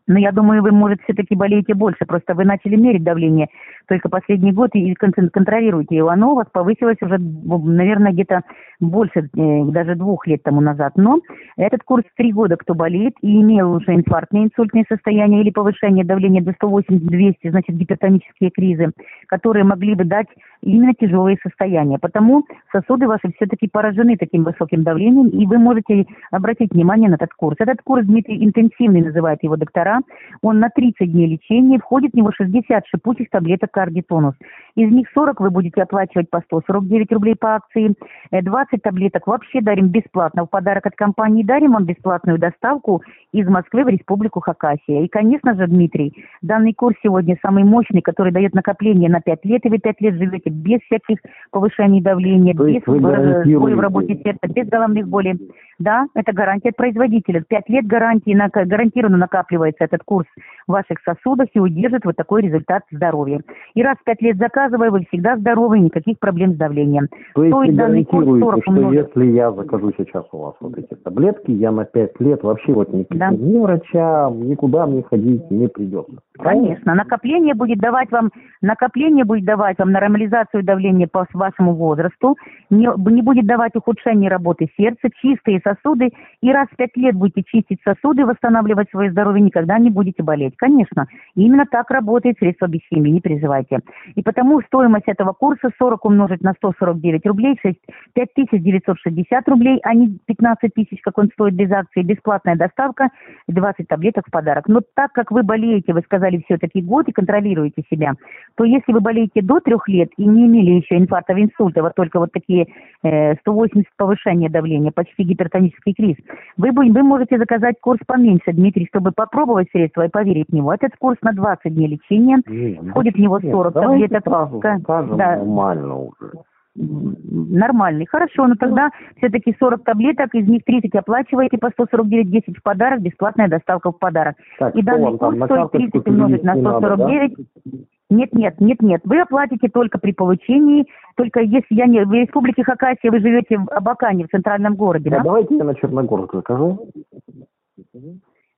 но 0.08 0.18
я 0.18 0.32
думаю, 0.32 0.62
вы, 0.62 0.72
может, 0.72 1.00
все-таки 1.02 1.36
болеете 1.36 1.74
больше. 1.74 2.06
Просто 2.06 2.34
вы 2.34 2.44
начали 2.44 2.76
мерить 2.76 3.04
давление 3.04 3.48
только 3.86 4.08
последний 4.08 4.52
год 4.52 4.70
и 4.74 4.94
контролируете 4.94 5.96
его. 5.96 6.08
Оно 6.08 6.32
у 6.32 6.34
вас 6.34 6.46
повысилось 6.50 6.96
уже, 7.02 7.18
наверное, 7.18 8.12
где-то 8.12 8.42
больше, 8.80 9.20
э, 9.20 9.64
даже 9.66 9.94
двух 9.94 10.26
лет 10.26 10.42
тому 10.42 10.60
назад. 10.60 10.94
Но 10.96 11.20
этот 11.56 11.82
курс 11.82 12.04
три 12.16 12.32
года, 12.32 12.56
кто 12.56 12.74
болеет 12.74 13.14
и 13.20 13.40
имел 13.40 13.72
уже 13.74 13.94
инфарктные, 13.94 14.44
инсультные 14.44 14.84
состояния 14.88 15.42
или 15.42 15.50
повышение 15.50 16.04
давления 16.04 16.42
до 16.42 16.52
180-200, 16.52 17.50
значит, 17.50 17.76
гипертонические 17.76 18.50
кризы, 18.50 18.92
которые 19.26 19.64
могли 19.64 19.94
бы 19.94 20.04
дать 20.04 20.28
именно 20.62 20.94
тяжелые 20.94 21.38
состояния. 21.42 21.98
Потому 21.98 22.44
сосуды 22.72 23.06
ваши 23.06 23.32
все-таки 23.36 23.68
поражены 23.68 24.16
таким 24.16 24.44
высоким 24.44 24.82
давлением, 24.82 25.28
и 25.28 25.46
вы 25.46 25.58
можете 25.58 26.06
обратить 26.30 26.72
внимание 26.72 27.08
на 27.08 27.14
этот 27.14 27.32
курс. 27.34 27.56
Этот 27.58 27.82
курс, 27.82 28.04
Дмитрий, 28.06 28.44
интенсивный 28.44 29.02
называют 29.02 29.42
его 29.42 29.56
доктора. 29.56 30.00
Он 30.42 30.60
на 30.60 30.68
30 30.68 31.10
дней 31.10 31.26
лечения, 31.26 31.78
входит 31.78 32.12
в 32.12 32.16
него 32.16 32.30
60 32.32 32.86
шипучих 32.86 33.30
таблеток 33.30 33.70
кардитонус. 33.70 34.34
Из 34.76 34.90
них 34.90 35.08
40 35.12 35.40
вы 35.40 35.50
будете 35.50 35.82
оплачивать 35.82 36.30
по 36.30 36.40
149 36.40 37.12
рублей 37.12 37.34
по 37.34 37.56
акции, 37.56 37.94
20 38.30 38.74
э, 38.74 38.78
таблеток 38.78 39.26
вообще 39.26 39.60
дарим 39.60 39.88
бесплатно. 39.88 40.44
В 40.44 40.50
подарок 40.50 40.86
от 40.86 40.94
компании 40.94 41.42
дарим 41.42 41.72
вам 41.72 41.84
бесплатную 41.84 42.38
доставку 42.38 43.02
из 43.32 43.46
Москвы 43.48 43.84
в 43.84 43.88
Республику 43.88 44.40
Хакасия. 44.40 45.02
И, 45.02 45.08
конечно 45.08 45.54
же, 45.54 45.66
Дмитрий, 45.66 46.24
данный 46.42 46.72
курс 46.74 46.96
сегодня 47.02 47.36
самый 47.42 47.64
мощный, 47.64 48.02
который 48.02 48.32
дает 48.32 48.54
накопление 48.54 49.10
на 49.10 49.20
5 49.20 49.44
лет, 49.44 49.64
и 49.64 49.68
вы 49.68 49.78
5 49.78 50.00
лет 50.00 50.14
живете 50.14 50.47
без 50.50 50.80
всяких 50.82 51.18
повышений 51.50 52.00
давления, 52.00 52.54
То 52.54 52.66
без 52.66 52.82
боли 52.84 53.74
в 53.74 53.80
работе 53.80 54.20
сердца, 54.22 54.46
без 54.48 54.68
головных 54.68 55.08
болей. 55.08 55.38
Да, 55.78 56.06
это 56.14 56.32
гарантия 56.32 56.70
от 56.70 56.76
производителя. 56.76 57.44
5 57.48 57.68
лет 57.68 57.86
гарантии, 57.86 58.36
гарантированно 58.64 59.16
накапливается 59.16 59.84
этот 59.84 60.02
курс 60.04 60.26
в 60.66 60.72
ваших 60.72 60.98
сосудах 61.04 61.48
и 61.54 61.60
удержит 61.60 62.04
вот 62.04 62.16
такой 62.16 62.42
результат 62.42 62.82
здоровья. 62.90 63.40
И 63.74 63.82
раз 63.82 63.96
в 63.98 64.04
5 64.04 64.22
лет 64.22 64.36
заказывая, 64.38 64.90
вы 64.90 65.04
всегда 65.08 65.36
здоровы, 65.36 65.78
никаких 65.78 66.18
проблем 66.18 66.54
с 66.54 66.56
давлением. 66.56 67.06
То 67.34 67.44
есть 67.44 67.54
Стоит 67.54 67.70
вы 67.70 67.76
гарантируете, 67.76 68.60
что 68.62 68.70
умножить. 68.72 69.06
если 69.06 69.26
я 69.30 69.52
закажу 69.52 69.92
сейчас 69.96 70.24
у 70.32 70.38
вас 70.38 70.54
вот 70.60 70.76
эти 70.76 70.94
таблетки, 70.94 71.52
я 71.52 71.70
на 71.70 71.84
5 71.84 72.20
лет 72.20 72.42
вообще 72.42 72.72
вот 72.72 72.92
ни, 72.92 73.06
да. 73.10 73.30
ни 73.30 73.58
врача, 73.58 74.30
никуда 74.30 74.86
мне 74.86 75.02
ходить 75.04 75.48
не 75.50 75.68
придется. 75.68 76.18
Конечно, 76.38 76.94
накопление 76.94 77.54
будет 77.54 77.78
давать 77.78 78.10
вам, 78.10 78.30
накопление 78.62 79.24
будет 79.24 79.44
давать 79.44 79.78
вам 79.78 79.90
нормализацию 79.92 80.62
давления 80.62 81.08
по 81.08 81.26
вашему 81.32 81.74
возрасту, 81.74 82.36
не, 82.70 82.88
не 83.10 83.22
будет 83.22 83.46
давать 83.46 83.74
ухудшение 83.74 84.30
работы 84.30 84.68
сердца, 84.76 85.08
чистые 85.20 85.60
сосуды, 85.60 86.10
и 86.40 86.52
раз 86.52 86.68
в 86.68 86.76
пять 86.76 86.96
лет 86.96 87.14
будете 87.14 87.42
чистить 87.44 87.80
сосуды, 87.82 88.24
восстанавливать 88.24 88.90
свое 88.90 89.10
здоровье, 89.10 89.42
никогда 89.42 89.78
не 89.78 89.90
будете 89.90 90.22
болеть. 90.22 90.54
Конечно, 90.56 91.06
именно 91.34 91.66
так 91.66 91.90
работает 91.90 92.38
средство 92.38 92.66
бисхимии, 92.66 93.10
не 93.10 93.20
переживайте. 93.20 93.80
И 94.14 94.22
потому 94.22 94.60
стоимость 94.62 95.08
этого 95.08 95.32
курса 95.32 95.70
40 95.78 96.04
умножить 96.04 96.42
на 96.42 96.52
149 96.52 97.26
рублей, 97.26 97.58
6, 97.62 97.76
5960 98.14 99.48
рублей, 99.48 99.80
а 99.82 99.94
не 99.94 100.18
15 100.26 100.72
тысяч, 100.74 101.00
как 101.02 101.18
он 101.18 101.30
стоит 101.32 101.54
без 101.54 101.70
акции, 101.72 102.02
бесплатная 102.02 102.56
доставка, 102.56 103.08
20 103.48 103.88
таблеток 103.88 104.26
в 104.28 104.30
подарок. 104.30 104.68
Но 104.68 104.80
так 104.94 105.12
как 105.12 105.30
вы 105.30 105.42
болеете, 105.42 105.92
вы 105.92 106.02
сказали, 106.02 106.27
сказали 106.28 106.42
все-таки 106.44 106.82
год 106.82 107.08
и 107.08 107.12
контролируете 107.12 107.82
себя, 107.90 108.14
то 108.56 108.64
если 108.64 108.92
вы 108.92 109.00
болеете 109.00 109.42
до 109.42 109.60
трех 109.60 109.88
лет 109.88 110.10
и 110.16 110.24
не 110.24 110.46
имели 110.46 110.80
еще 110.80 110.96
инфарктов, 110.96 111.38
инсультов, 111.38 111.84
а 111.84 111.90
только 111.90 112.18
вот 112.18 112.32
такие 112.32 112.66
э, 113.02 113.34
180 113.36 113.86
повышения 113.96 114.48
давления, 114.48 114.92
почти 114.92 115.24
гипертонический 115.24 115.94
криз, 115.94 116.16
вы, 116.56 116.70
вы 116.72 117.02
можете 117.02 117.38
заказать 117.38 117.76
курс 117.80 118.00
поменьше, 118.06 118.52
Дмитрий, 118.52 118.86
чтобы 118.90 119.12
попробовать 119.12 119.68
средство 119.72 120.04
и 120.04 120.08
поверить 120.08 120.48
в 120.48 120.54
него. 120.54 120.72
Этот 120.72 120.96
курс 120.98 121.18
на 121.22 121.32
20 121.32 121.74
дней 121.74 121.88
лечения, 121.88 122.40
нет, 122.46 122.90
входит 122.90 123.14
в 123.14 123.18
него 123.18 123.40
40 123.40 123.74
таблеток. 123.74 124.24
Да. 124.62 124.78
нормально 125.16 125.96
уже 125.96 126.32
нормальный. 126.78 128.06
Хорошо, 128.06 128.46
но 128.46 128.54
тогда 128.54 128.90
все-таки 129.16 129.54
40 129.58 129.84
таблеток, 129.84 130.34
из 130.34 130.46
них 130.46 130.62
30 130.64 130.94
оплачиваете 130.94 131.58
по 131.58 131.70
149, 131.70 132.30
10 132.30 132.58
в 132.58 132.62
подарок, 132.62 133.00
бесплатная 133.00 133.48
доставка 133.48 133.90
в 133.90 133.98
подарок. 133.98 134.36
Так, 134.58 134.74
и 134.74 134.82
данный 134.82 135.18
курс 135.18 135.36
стоит 135.44 135.70
30 135.72 136.06
умножить 136.08 136.42
на 136.42 136.56
149. 136.56 137.30
Надо, 137.30 137.42
да? 137.64 137.78
Нет, 138.10 138.32
нет, 138.32 138.58
нет, 138.58 138.80
нет. 138.80 139.00
Вы 139.04 139.20
оплатите 139.20 139.68
только 139.68 139.98
при 139.98 140.12
получении, 140.12 140.86
только 141.16 141.40
если 141.40 141.74
я 141.74 141.86
не... 141.86 142.04
В 142.04 142.12
Республике 142.12 142.64
Хакасия 142.64 143.10
вы 143.10 143.20
живете 143.20 143.58
в 143.58 143.68
Абакане, 143.70 144.24
в 144.24 144.30
центральном 144.30 144.76
городе, 144.76 145.10
да? 145.10 145.18
да? 145.18 145.24
Давайте 145.24 145.56
я 145.56 145.64
на 145.64 145.74
Черногорск 145.74 146.34
закажу. 146.34 146.88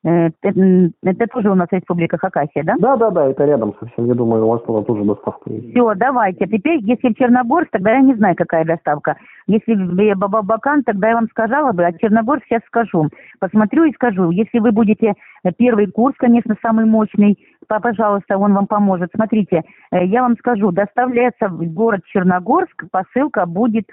Э, 0.03 0.31
это 0.43 1.27
тоже 1.33 1.51
у 1.51 1.55
нас 1.55 1.69
республика 1.71 2.17
Хакасия, 2.17 2.63
да? 2.65 2.75
Да, 2.79 2.97
да, 2.97 3.11
да, 3.11 3.27
это 3.27 3.45
рядом 3.45 3.75
совсем. 3.79 4.07
Я 4.07 4.15
думаю, 4.15 4.47
у 4.47 4.51
вас 4.51 4.63
туда 4.63 4.83
тоже 4.83 5.05
доставка 5.05 5.51
есть. 5.53 5.71
Все, 5.71 5.95
давайте. 5.95 6.47
Теперь, 6.47 6.81
если 6.83 7.09
в 7.09 7.17
Черногорск, 7.17 7.71
тогда 7.71 7.93
я 7.93 8.01
не 8.01 8.15
знаю, 8.15 8.35
какая 8.37 8.65
доставка. 8.65 9.17
Если 9.47 9.75
в 9.75 10.19
Бабабакан, 10.19 10.85
тогда 10.85 11.09
я 11.09 11.15
вам 11.15 11.29
сказала 11.29 11.73
бы, 11.73 11.85
а 11.85 11.93
Черногорск 11.93 12.45
сейчас 12.49 12.63
скажу. 12.67 13.09
Посмотрю 13.41 13.85
и 13.85 13.93
скажу. 13.93 14.31
Если 14.31 14.59
вы 14.59 14.73
будете 14.73 15.15
э, 15.45 15.53
первый 15.57 15.87
курс, 15.87 16.15
конечно, 16.17 16.57
самый 16.63 16.87
мощный, 16.87 17.39
пожалуйста, 17.79 18.37
он 18.37 18.55
вам 18.55 18.67
поможет. 18.67 19.11
Смотрите, 19.15 19.63
э, 19.93 20.05
я 20.07 20.23
вам 20.23 20.37
скажу, 20.39 20.73
доставляется 20.73 21.49
в 21.49 21.63
город 21.73 22.01
Черногорск, 22.07 22.85
посылка 22.91 23.47
будет 23.47 23.87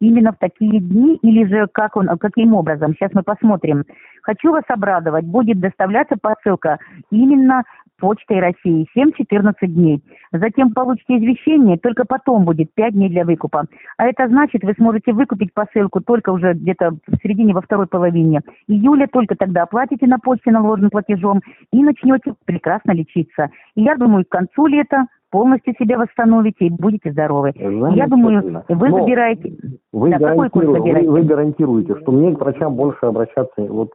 именно 0.00 0.32
в 0.32 0.38
такие 0.38 0.80
дни 0.80 1.16
или 1.22 1.44
же 1.44 1.66
как 1.72 1.96
он, 1.96 2.06
каким 2.18 2.54
образом? 2.54 2.92
Сейчас 2.94 3.10
мы 3.14 3.22
посмотрим. 3.22 3.84
Хочу 4.22 4.52
вас 4.52 4.64
обрадовать, 4.68 5.24
будет 5.24 5.58
доставляться 5.58 6.16
посылка 6.20 6.78
именно 7.10 7.64
почтой 7.98 8.40
России 8.40 8.86
7-14 8.96 9.54
дней. 9.66 10.02
Затем 10.32 10.72
получите 10.72 11.18
извещение, 11.18 11.78
только 11.78 12.04
потом 12.04 12.44
будет 12.44 12.72
5 12.74 12.94
дней 12.94 13.08
для 13.08 13.24
выкупа. 13.24 13.66
А 13.96 14.06
это 14.06 14.28
значит, 14.28 14.62
вы 14.64 14.74
сможете 14.74 15.12
выкупить 15.12 15.52
посылку 15.54 16.00
только 16.00 16.30
уже 16.30 16.54
где-то 16.54 16.92
в 17.06 17.16
середине, 17.22 17.54
во 17.54 17.62
второй 17.62 17.86
половине 17.86 18.40
июля, 18.68 19.06
только 19.06 19.36
тогда 19.36 19.62
оплатите 19.62 20.06
на 20.06 20.18
почте 20.18 20.50
наложенным 20.50 20.90
платежом 20.90 21.40
и 21.72 21.82
начнете 21.82 22.34
прекрасно 22.44 22.92
лечиться. 22.92 23.50
И 23.74 23.82
я 23.82 23.96
думаю, 23.96 24.24
к 24.24 24.28
концу 24.28 24.66
лета 24.66 25.06
полностью 25.34 25.74
себя 25.76 25.98
восстановите 25.98 26.66
и 26.66 26.70
будете 26.70 27.10
здоровы. 27.10 27.50
Я 27.56 28.06
думаю, 28.06 28.62
вы 28.68 28.88
Но 28.88 29.02
выбираете... 29.02 29.52
Вы, 29.92 30.10
да, 30.10 30.18
гарантируете, 30.18 30.92
вы, 30.92 31.10
вы 31.10 31.22
гарантируете, 31.22 31.96
что 32.02 32.12
мне 32.12 32.36
к 32.36 32.38
врачам 32.38 32.76
больше 32.76 33.04
обращаться... 33.04 33.52
Вот, 33.56 33.90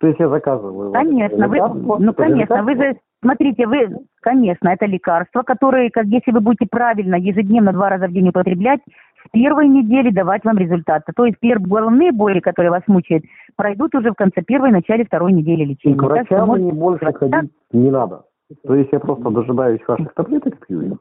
то 0.00 0.06
есть 0.06 0.18
я 0.18 0.30
заказываю... 0.30 0.90
Конечно, 0.92 1.46
вы, 1.46 1.58
ну, 1.98 2.14
конечно, 2.14 2.62
вы 2.62 2.74
же... 2.76 2.96
Смотрите, 3.20 3.66
вы, 3.66 3.98
конечно, 4.22 4.68
это 4.68 4.86
лекарство, 4.86 5.42
которое, 5.42 5.90
как 5.90 6.06
если 6.06 6.30
вы 6.30 6.40
будете 6.40 6.66
правильно 6.70 7.16
ежедневно 7.16 7.72
два 7.74 7.90
раза 7.90 8.06
в 8.06 8.12
день 8.12 8.30
употреблять, 8.30 8.80
с 9.26 9.30
первой 9.30 9.68
недели 9.68 10.10
давать 10.10 10.44
вам 10.44 10.56
результаты. 10.56 11.12
То 11.14 11.26
есть 11.26 11.38
первые 11.38 11.68
головные 11.68 12.12
боли, 12.12 12.40
которые 12.40 12.70
вас 12.70 12.82
мучают, 12.86 13.24
пройдут 13.56 13.94
уже 13.94 14.12
в 14.12 14.14
конце 14.14 14.40
первой, 14.40 14.70
начале 14.70 15.04
второй 15.04 15.34
недели 15.34 15.64
лечения. 15.64 15.96
И 15.96 15.98
к 15.98 16.02
врачам 16.02 16.48
так, 16.50 16.74
больше 16.74 17.12
ходить 17.12 17.30
так? 17.30 17.44
не 17.72 17.90
надо. 17.90 18.22
То 18.66 18.74
есть 18.74 18.90
я 18.92 19.00
просто 19.00 19.30
дожидаюсь 19.30 19.80
ваших 19.86 20.14
таблеток 20.14 20.54
и 20.54 20.66
пью 20.66 20.80
их? 20.82 20.98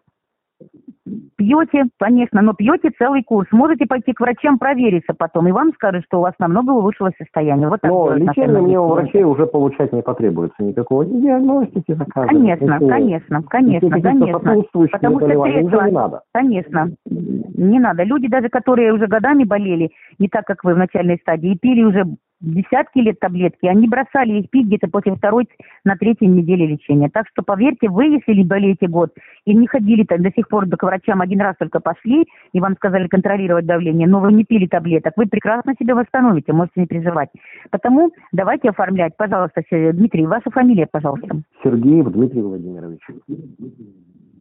Пьете, 1.38 1.84
конечно, 2.00 2.42
но 2.42 2.54
пьете 2.54 2.90
целый 2.98 3.24
курс. 3.24 3.48
Можете 3.52 3.86
пойти 3.86 4.12
к 4.12 4.20
врачам 4.20 4.58
провериться 4.58 5.14
потом, 5.18 5.48
и 5.48 5.52
вам 5.52 5.72
скажут, 5.74 6.04
что 6.06 6.18
у 6.18 6.22
вас 6.22 6.34
намного 6.40 6.72
улучшилось 6.72 7.14
состояние. 7.18 7.70
Вот 7.70 7.80
но 7.84 8.14
лечение 8.14 8.60
мне 8.60 8.80
у 8.80 8.88
врачей 8.88 9.24
уже 9.24 9.46
получать 9.46 9.94
не 9.94 10.02
потребуется 10.02 10.62
никакого 10.64 11.04
ни 11.04 11.22
диагностики, 11.22 11.94
заказа. 11.94 12.28
Конечно, 12.28 12.80
конечно, 12.80 13.44
конечно, 13.44 14.02
конечно. 14.02 14.40
Потому 14.40 14.64
что 14.64 14.88
средства, 14.88 15.86
не 15.86 15.92
надо. 15.92 16.22
Конечно, 16.34 16.92
не 17.06 17.80
надо. 17.80 18.04
Люди 18.04 18.28
даже, 18.28 18.50
которые 18.50 18.94
уже 18.94 19.08
годами 19.08 19.44
болели, 19.44 19.92
не 20.20 20.28
так, 20.28 20.44
как 20.46 20.64
вы 20.64 20.74
в 20.74 20.78
начальной 20.78 21.18
стадии, 21.20 21.52
и 21.52 21.58
пили 21.58 21.84
уже 21.84 22.04
десятки 22.40 23.00
лет 23.00 23.20
таблетки, 23.20 23.66
они 23.66 23.88
бросали 23.88 24.40
их 24.40 24.50
пить 24.50 24.68
где-то 24.68 24.88
после 24.88 25.16
второй 25.16 25.48
на 25.84 25.96
третьей 25.96 26.28
недели 26.28 26.66
лечения. 26.66 27.10
Так 27.10 27.28
что, 27.30 27.42
поверьте, 27.42 27.90
вы, 27.90 28.06
если 28.06 28.44
болеете 28.44 28.88
год 28.88 29.14
и 29.46 29.54
не 29.54 29.68
ходили 29.68 30.04
так 30.04 30.22
до 30.22 30.32
сих 30.32 30.48
пор 30.48 30.68
к 30.68 30.84
врачам, 30.84 31.22
один 31.22 31.42
раз 31.42 31.56
только 31.58 31.80
пошли, 31.80 32.26
и 32.54 32.60
вам 32.60 32.76
сказали 32.76 33.08
контролировать 33.08 33.66
давление, 33.66 34.08
но 34.08 34.20
вы 34.20 34.34
не 34.34 34.44
пили 34.44 34.68
таблеток, 34.68 35.14
вы 35.16 35.26
прекрасно 35.26 35.74
себя 35.80 35.96
восстановите, 35.96 36.54
можете 36.54 36.82
не 36.82 36.88
переживать. 36.88 37.30
Потому 37.72 38.12
давайте 38.32 38.70
оформлять, 38.70 39.16
пожалуйста, 39.18 39.64
Дмитрий, 39.70 40.26
ваша 40.26 40.50
фамилия, 40.52 40.88
пожалуйста. 40.92 41.42
Сергеев 41.64 42.12
Дмитрий 42.12 42.42
Владимирович. 42.42 43.02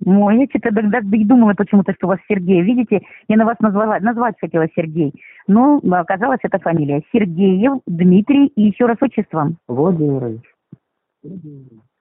Ой, 0.05 0.39
я 0.39 0.47
что-то 0.47 0.71
даже 0.71 1.07
и 1.13 1.25
думала 1.25 1.55
почему-то, 1.55 1.93
что 1.95 2.07
у 2.07 2.11
вас 2.11 2.19
Сергей. 2.29 2.63
Видите, 2.63 3.01
я 3.29 3.37
на 3.37 3.45
вас 3.45 3.59
назвала, 3.61 3.99
назвать 4.01 4.37
хотела 4.39 4.67
Сергей. 4.77 5.13
Но 5.49 5.81
оказалось, 5.91 6.41
это 6.43 6.59
фамилия. 6.59 7.03
Сергеев, 7.13 7.81
Дмитрий 7.87 8.47
и 8.49 8.63
еще 8.63 8.87
раз 8.87 8.97
отчество. 9.01 9.53
Владимирович. 9.69 10.43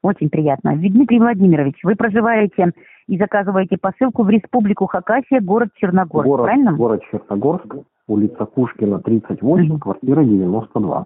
Очень 0.01 0.29
приятно. 0.29 0.75
Дмитрий 0.75 1.19
Владимирович, 1.19 1.75
вы 1.83 1.95
проживаете 1.95 2.71
и 3.07 3.17
заказываете 3.17 3.77
посылку 3.77 4.23
в 4.23 4.29
Республику 4.29 4.85
Хакасия, 4.85 5.41
город 5.41 5.69
Черногорск, 5.75 6.27
город, 6.27 6.45
правильно? 6.45 6.73
Город 6.73 7.01
Черногорск, 7.09 7.75
улица 8.07 8.45
Пушкина, 8.45 8.99
38, 8.99 9.73
mm-hmm. 9.73 9.79
квартира 9.79 10.23
92. 10.23 11.05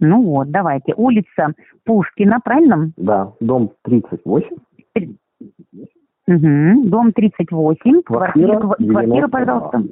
Ну 0.00 0.22
вот, 0.22 0.50
давайте. 0.50 0.94
Улица 0.96 1.52
Пушкина, 1.84 2.38
правильно? 2.44 2.92
Да, 2.96 3.32
дом 3.40 3.72
38. 3.82 4.56
Угу. 6.28 6.88
Дом 6.88 7.12
38, 7.12 8.02
квартира, 8.02 8.60
квартира, 8.60 8.92
квартира 8.92 9.28
пожалуйста. 9.28 9.82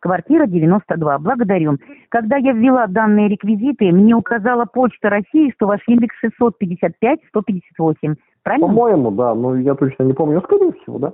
Квартира 0.00 0.46
92. 0.46 1.18
Благодарю. 1.18 1.78
Когда 2.08 2.36
я 2.36 2.52
ввела 2.52 2.86
данные 2.86 3.28
реквизиты, 3.28 3.90
мне 3.92 4.14
указала 4.14 4.64
Почта 4.64 5.10
России, 5.10 5.52
что 5.56 5.66
ваш 5.66 5.80
индекс 5.88 6.14
655-158. 6.24 8.14
Правильно? 8.42 8.66
По-моему, 8.66 9.10
да. 9.10 9.34
Но 9.34 9.56
я 9.56 9.74
точно 9.74 10.04
не 10.04 10.12
помню. 10.12 10.40
Скорее 10.42 10.72
всего, 10.72 10.98
да. 10.98 11.12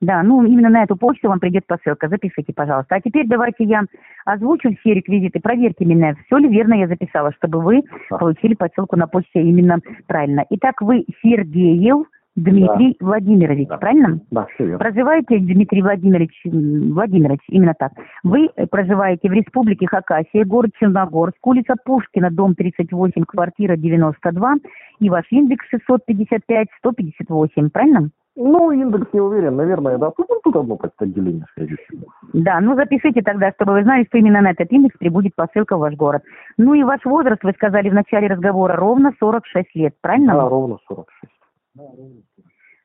Да, 0.00 0.22
ну 0.22 0.44
именно 0.44 0.68
на 0.68 0.84
эту 0.84 0.96
почту 0.96 1.28
вам 1.28 1.40
придет 1.40 1.66
посылка. 1.66 2.08
Запишите, 2.08 2.52
пожалуйста. 2.52 2.96
А 2.96 3.00
теперь 3.00 3.26
давайте 3.26 3.64
я 3.64 3.82
озвучу 4.24 4.70
все 4.80 4.94
реквизиты. 4.94 5.40
Проверьте 5.40 5.84
меня, 5.84 6.14
все 6.26 6.36
ли 6.36 6.48
верно 6.48 6.74
я 6.74 6.86
записала, 6.86 7.32
чтобы 7.32 7.60
вы 7.60 7.82
получили 8.08 8.54
посылку 8.54 8.96
на 8.96 9.06
почте 9.06 9.42
именно 9.42 9.80
правильно. 10.06 10.44
Итак, 10.50 10.82
вы 10.82 11.04
Сергеев 11.22 12.06
Дмитрий 12.34 12.96
да. 12.98 13.06
Владимирович, 13.06 13.68
да. 13.68 13.76
правильно? 13.76 14.20
Да, 14.30 14.46
все 14.54 14.64
верно. 14.64 14.78
Проживаете, 14.78 15.38
Дмитрий 15.38 15.82
Владимирович, 15.82 16.40
Владимирович, 16.44 17.42
именно 17.48 17.74
так. 17.78 17.92
Вы 18.22 18.48
проживаете 18.70 19.28
в 19.28 19.32
Республике 19.32 19.86
Хакасия, 19.86 20.44
город 20.46 20.70
Черногорск, 20.80 21.46
улица 21.46 21.74
Пушкина, 21.84 22.30
дом 22.30 22.54
38, 22.54 23.24
квартира 23.24 23.76
92, 23.76 24.54
и 25.00 25.10
ваш 25.10 25.26
индекс 25.30 25.66
655-158, 25.90 27.70
правильно? 27.70 28.10
Ну, 28.34 28.70
индекс 28.70 29.12
не 29.12 29.20
уверен, 29.20 29.56
наверное, 29.56 29.98
да. 29.98 30.10
Тут, 30.10 30.26
тут 30.42 30.56
одно 30.56 30.76
подразделение, 30.76 31.44
всего. 31.54 32.06
Да, 32.32 32.60
ну 32.60 32.74
запишите 32.76 33.20
тогда, 33.20 33.52
чтобы 33.52 33.72
вы 33.72 33.82
знали, 33.82 34.06
что 34.08 34.16
именно 34.16 34.40
на 34.40 34.52
этот 34.52 34.72
индекс 34.72 34.96
прибудет 34.96 35.34
посылка 35.34 35.76
в 35.76 35.80
ваш 35.80 35.94
город. 35.96 36.22
Ну 36.56 36.72
и 36.72 36.82
ваш 36.82 37.04
возраст, 37.04 37.44
вы 37.44 37.52
сказали 37.52 37.90
в 37.90 37.94
начале 37.94 38.28
разговора, 38.28 38.74
ровно 38.76 39.12
46 39.20 39.74
лет, 39.74 39.94
правильно? 40.00 40.32
Да, 40.32 40.48
ровно 40.48 40.78
46. 40.88 41.31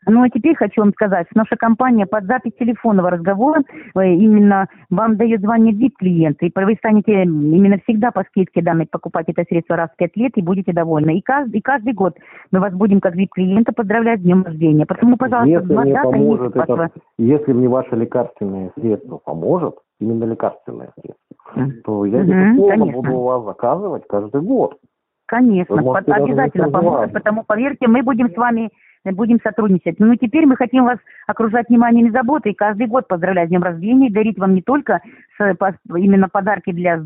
Ну 0.10 0.24
а 0.24 0.29
теперь 0.29 0.56
хочу 0.56 0.82
вам 0.82 0.91
сказать, 0.94 1.27
что 1.29 1.39
наша 1.39 1.58
компания 1.58 2.06
под 2.06 2.25
запись 2.25 2.53
телефонного 2.58 3.10
разговора 3.10 3.62
э, 3.96 4.13
именно 4.13 4.67
вам 4.89 5.17
дает 5.17 5.41
звание 5.41 5.74
VIP-клиента, 5.74 6.46
и 6.46 6.51
вы 6.56 6.75
станете 6.75 7.24
именно 7.24 7.77
всегда 7.79 8.12
по 8.12 8.24
скидке 8.24 8.62
данной 8.62 8.88
покупать 8.89 9.25
это 9.27 9.44
средство 9.50 9.75
раз 9.75 9.89
в 9.91 9.98
пять 9.98 10.15
лет 10.15 10.32
и 10.36 10.41
будете 10.41 10.72
довольны. 10.72 11.17
И 11.17 11.22
каждый, 11.22 11.58
и 11.58 11.62
каждый 11.62 11.94
год 11.94 12.15
мы 12.51 12.60
вас 12.60 12.74
будем 12.74 13.01
как 13.01 13.15
VIP-клиента 13.15 13.74
поздравлять 13.74 14.22
с 14.22 14.24
днем 14.24 14.44
рождения. 14.44 14.86
Потому, 14.86 15.17
пожалуйста, 15.17 15.50
если 15.50 15.75
мне 15.75 16.01
поможет 16.01 16.56
это, 16.56 16.60
вашего... 16.60 16.91
если 17.17 17.53
мне 17.53 17.67
ваше 17.67 17.96
лекарственное 17.96 18.72
средство 18.79 19.17
поможет, 19.17 19.75
именно 20.00 20.24
лекарственное 20.24 20.91
средство, 21.01 21.82
то 21.84 22.06
я, 22.06 22.22
угу, 22.22 22.91
буду 22.91 23.13
у 23.13 23.24
вас 23.24 23.44
заказывать 23.44 24.03
каждый 24.08 24.41
год. 24.41 24.77
Конечно, 25.27 25.75
обязательно 25.77 26.72
поможет, 26.72 27.13
потому, 27.13 27.43
поверьте, 27.43 27.88
мы 27.88 28.01
будем 28.01 28.29
с 28.31 28.38
вами 28.38 28.69
будем 29.12 29.39
сотрудничать. 29.41 30.00
Ну, 30.00 30.15
теперь 30.15 30.46
мы 30.46 30.55
хотим 30.55 30.86
вас 30.86 30.98
окружать 31.27 31.69
вниманием 31.69 32.07
и 32.07 32.12
заботой, 32.12 32.51
и 32.51 32.55
каждый 32.55 32.88
год 32.88 33.07
поздравлять 33.07 33.48
с 33.48 33.50
днем 33.50 33.63
рождения, 33.63 34.10
дарить 34.10 34.38
вам 34.38 34.53
не 34.53 34.62
только 34.62 35.01
с, 35.38 35.55
по, 35.55 35.75
именно 35.96 36.29
подарки 36.29 36.72
для 36.72 36.98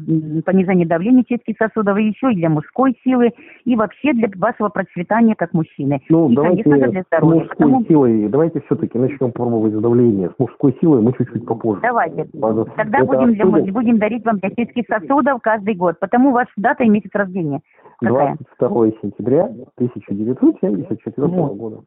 понижения 0.46 0.86
давления 0.86 1.24
чистки 1.24 1.56
сосудов, 1.58 1.98
и 1.98 2.08
еще 2.08 2.32
и 2.32 2.36
для 2.36 2.50
мужской 2.50 2.98
силы, 3.04 3.32
и 3.66 3.76
вообще 3.76 4.14
для 4.14 4.30
вашего 4.36 4.70
процветания 4.70 5.36
как 5.36 5.54
мужчины. 5.54 6.02
Ну, 6.10 6.30
и, 6.30 6.36
давайте 6.36 6.64
конечно 6.64 6.92
для 6.92 7.04
здоровья. 7.04 7.40
С 7.40 7.42
мужской 7.42 7.58
Потому... 7.58 7.86
силой, 7.86 8.30
давайте 8.30 8.62
все-таки 8.62 8.98
начнем 8.98 9.32
пробовать 9.32 9.74
с 9.74 9.80
давления. 9.80 10.30
С 10.30 10.40
мужской 10.40 10.76
силой 10.82 11.02
мы 11.02 11.14
чуть-чуть 11.14 11.46
попозже. 11.46 11.82
Давайте. 11.82 12.26
Тогда 12.78 13.04
будем, 13.04 13.34
для, 13.34 13.46
будем 13.46 13.98
дарить 13.98 14.26
вам 14.26 14.40
для 14.40 14.50
чистки 14.52 14.86
сосудов 14.88 15.42
каждый 15.42 15.76
год. 15.76 16.00
Потому 16.00 16.32
ваша 16.32 16.52
дата 16.58 16.84
и 16.84 16.90
месяц 16.90 17.12
рождения. 17.14 17.62
Какая? 18.02 18.38
22 18.60 19.02
сентября 19.02 19.44
1974 19.76 21.28
вот. 21.28 21.56
года. 21.56 21.82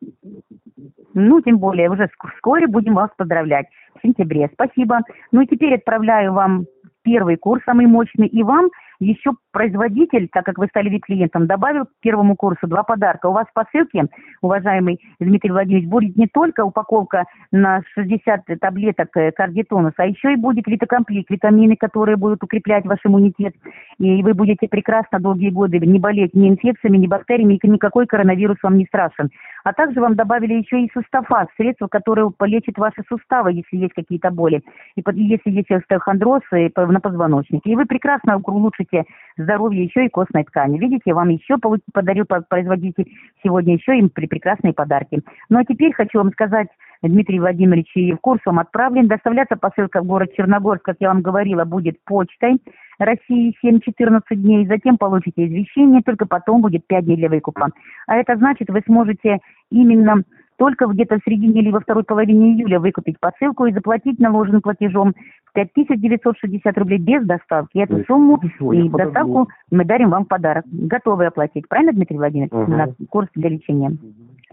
Ну, 1.15 1.41
тем 1.41 1.59
более, 1.59 1.91
уже 1.91 2.09
вскоре 2.37 2.67
будем 2.67 2.95
вас 2.95 3.11
поздравлять 3.17 3.67
в 3.97 4.03
сентябре. 4.03 4.49
Спасибо. 4.53 5.01
Ну 5.33 5.41
и 5.41 5.47
теперь 5.47 5.75
отправляю 5.75 6.33
вам 6.33 6.67
первый 7.03 7.37
курс, 7.37 7.63
самый 7.65 7.87
мощный, 7.87 8.29
и 8.29 8.43
вам 8.43 8.71
еще 9.01 9.33
производитель, 9.53 10.29
так 10.33 10.45
как 10.45 10.59
вы 10.59 10.67
стали 10.67 10.89
вип-клиентом, 10.89 11.47
добавил 11.47 11.87
к 11.87 11.91
первому 12.01 12.37
курсу 12.37 12.67
два 12.67 12.83
подарка. 12.83 13.27
У 13.27 13.33
вас 13.33 13.47
по 13.55 13.65
ссылке, 13.71 14.07
уважаемый 14.43 15.01
Дмитрий 15.21 15.51
Владимирович, 15.51 15.89
будет 15.89 16.17
не 16.17 16.27
только 16.27 16.65
упаковка 16.65 17.25
на 17.53 17.83
60 17.95 18.45
таблеток 18.61 19.17
э, 19.17 19.33
кардитонуса, 19.33 19.95
а 19.99 20.07
еще 20.07 20.33
и 20.33 20.37
будет 20.37 20.67
витакомплект, 20.67 21.31
витамины, 21.31 21.77
которые 21.77 22.17
будут 22.17 22.43
укреплять 22.43 22.85
ваш 22.85 22.99
иммунитет. 23.05 23.55
И 23.99 24.23
вы 24.23 24.35
будете 24.35 24.69
прекрасно 24.69 25.21
долгие 25.21 25.51
годы 25.51 25.79
не 25.79 25.99
болеть 25.99 26.35
ни 26.35 26.49
инфекциями, 26.49 26.99
ни 26.99 27.07
бактериями, 27.07 27.55
и 27.55 27.69
никакой 27.69 28.07
коронавирус 28.07 28.59
вам 28.63 28.77
не 28.77 28.87
страшен. 28.87 29.31
А 29.65 29.73
также 29.73 30.01
вам 30.01 30.15
добавили 30.15 30.55
еще 30.55 30.83
и 30.83 30.91
суставаз, 30.93 31.49
средство, 31.57 31.89
которое 31.89 32.31
полечит 32.31 32.79
ваши 32.79 33.03
суставы, 33.09 33.53
если 33.53 33.79
есть 33.79 33.95
какие-то 33.95 34.31
боли. 34.31 34.63
И 34.95 35.03
если 35.15 35.51
есть 35.51 35.71
остеохондроз 35.71 36.43
на 36.51 37.01
позвоночнике. 37.01 37.71
И 37.71 37.75
вы 37.75 37.87
прекрасно 37.87 38.37
улучшите 38.37 39.05
здоровье 39.39 39.85
еще 39.85 40.05
и 40.05 40.11
костной 40.11 40.45
ткани. 40.45 40.79
Видите, 40.79 41.15
вам 41.15 41.31
еще 41.31 41.57
подарил 41.93 42.27
производитель 42.27 43.07
сегодня 43.43 43.75
еще 43.75 43.99
им 43.99 44.11
прекрасные 44.11 44.75
подарки. 44.75 45.23
Ну 45.49 45.59
а 45.59 45.65
теперь 45.65 45.95
хочу 45.95 46.19
вам 46.19 46.31
сказать, 46.33 46.69
Дмитрий 47.03 47.41
Владимирович, 47.41 47.91
и 47.97 48.13
в 48.13 48.19
курс 48.19 48.41
вам 48.45 48.59
отправлен. 48.59 49.09
Доставляться 49.09 49.57
посылка 49.57 50.03
в 50.03 50.07
город 50.07 50.33
Черногорск, 50.37 50.83
как 50.83 50.97
я 51.01 51.09
вам 51.09 51.23
говорила, 51.23 51.65
будет 51.65 51.97
почтой 52.05 52.59
России 52.99 53.55
7-14 53.65 54.21
дней. 54.35 54.67
Затем 54.67 54.99
получите 54.99 55.47
извещение, 55.47 56.03
только 56.03 56.27
потом 56.27 56.63
будет 56.63 56.87
5 56.87 57.05
дней 57.05 57.17
для 57.17 57.29
выкупа. 57.29 57.71
А 58.07 58.17
это 58.17 58.37
значит, 58.37 58.71
вы 58.71 58.83
сможете 58.87 59.39
именно 59.71 60.23
только 60.57 60.87
где-то 60.87 61.17
в 61.17 61.25
середине 61.25 61.63
или 61.63 61.71
во 61.71 61.81
второй 61.81 62.05
половине 62.05 62.53
июля 62.53 62.79
выкупить 62.79 63.19
посылку 63.19 63.67
и 63.67 63.73
заплатить 63.73 64.19
наложенным 64.19 64.63
платежом 64.63 65.15
5960 65.55 66.79
рублей 66.79 66.99
без 66.99 67.25
доставки. 67.25 67.79
Эту 67.79 68.05
сумму 68.05 68.41
и 68.73 68.89
доставку 68.89 69.49
мы 69.71 69.85
дарим 69.85 70.11
вам 70.11 70.25
в 70.25 70.29
подарок. 70.29 70.65
Готовы 70.71 71.27
оплатить. 71.27 71.69
Правильно, 71.69 71.93
Дмитрий 71.93 72.17
Владимирович? 72.17 72.53
Угу. 72.53 72.73
На 72.73 72.89
курс 73.09 73.29
для 73.35 73.51
лечения. 73.51 73.97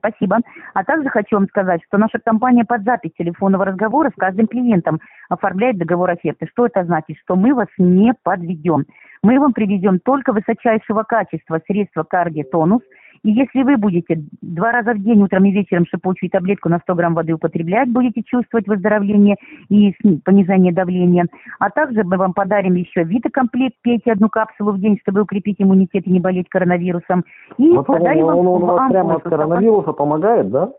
Спасибо. 0.01 0.39
А 0.73 0.83
также 0.83 1.09
хочу 1.09 1.35
вам 1.35 1.47
сказать, 1.47 1.81
что 1.87 1.99
наша 1.99 2.17
компания 2.19 2.65
под 2.65 2.83
запись 2.83 3.11
телефонного 3.17 3.65
разговора 3.65 4.09
с 4.09 4.19
каждым 4.19 4.47
клиентом 4.47 4.99
оформляет 5.29 5.77
договор 5.77 6.09
оферты. 6.09 6.47
Что 6.51 6.65
это 6.65 6.83
значит? 6.83 7.17
Что 7.23 7.35
мы 7.35 7.53
вас 7.53 7.67
не 7.77 8.13
подведем. 8.23 8.85
Мы 9.21 9.39
вам 9.39 9.53
привезем 9.53 9.99
только 9.99 10.33
высочайшего 10.33 11.03
качества 11.03 11.61
средства 11.67 12.03
кардиотонус– 12.03 12.81
и 13.23 13.31
если 13.31 13.63
вы 13.63 13.77
будете 13.77 14.23
два 14.41 14.71
раза 14.71 14.93
в 14.93 14.99
день, 14.99 15.21
утром 15.21 15.45
и 15.45 15.51
вечером 15.51 15.85
шипучую 15.85 16.29
таблетку 16.31 16.69
на 16.69 16.79
100 16.79 16.95
грамм 16.95 17.13
воды 17.13 17.33
употреблять, 17.33 17.89
будете 17.89 18.23
чувствовать 18.23 18.67
выздоровление 18.67 19.35
и 19.69 19.93
понижение 20.25 20.73
давления. 20.73 21.27
А 21.59 21.69
также 21.69 22.03
мы 22.03 22.17
вам 22.17 22.33
подарим 22.33 22.75
еще 22.75 23.03
витакомплект, 23.03 23.75
пейте 23.81 24.11
одну 24.13 24.29
капсулу 24.29 24.71
в 24.71 24.79
день, 24.79 24.97
чтобы 25.01 25.21
укрепить 25.21 25.57
иммунитет 25.59 26.07
и 26.07 26.11
не 26.11 26.19
болеть 26.19 26.49
коронавирусом. 26.49 27.23
И 27.57 27.69
вот 27.69 27.85
подарим 27.85 28.25
он, 28.25 28.35
вам 28.35 28.37
он, 28.39 28.47
он 28.47 28.63
у 28.63 28.65
вас 28.65 28.91
прямо 28.91 29.15
от 29.15 29.23
коронавируса 29.23 29.93
помогает, 29.93 30.49
да? 30.49 30.71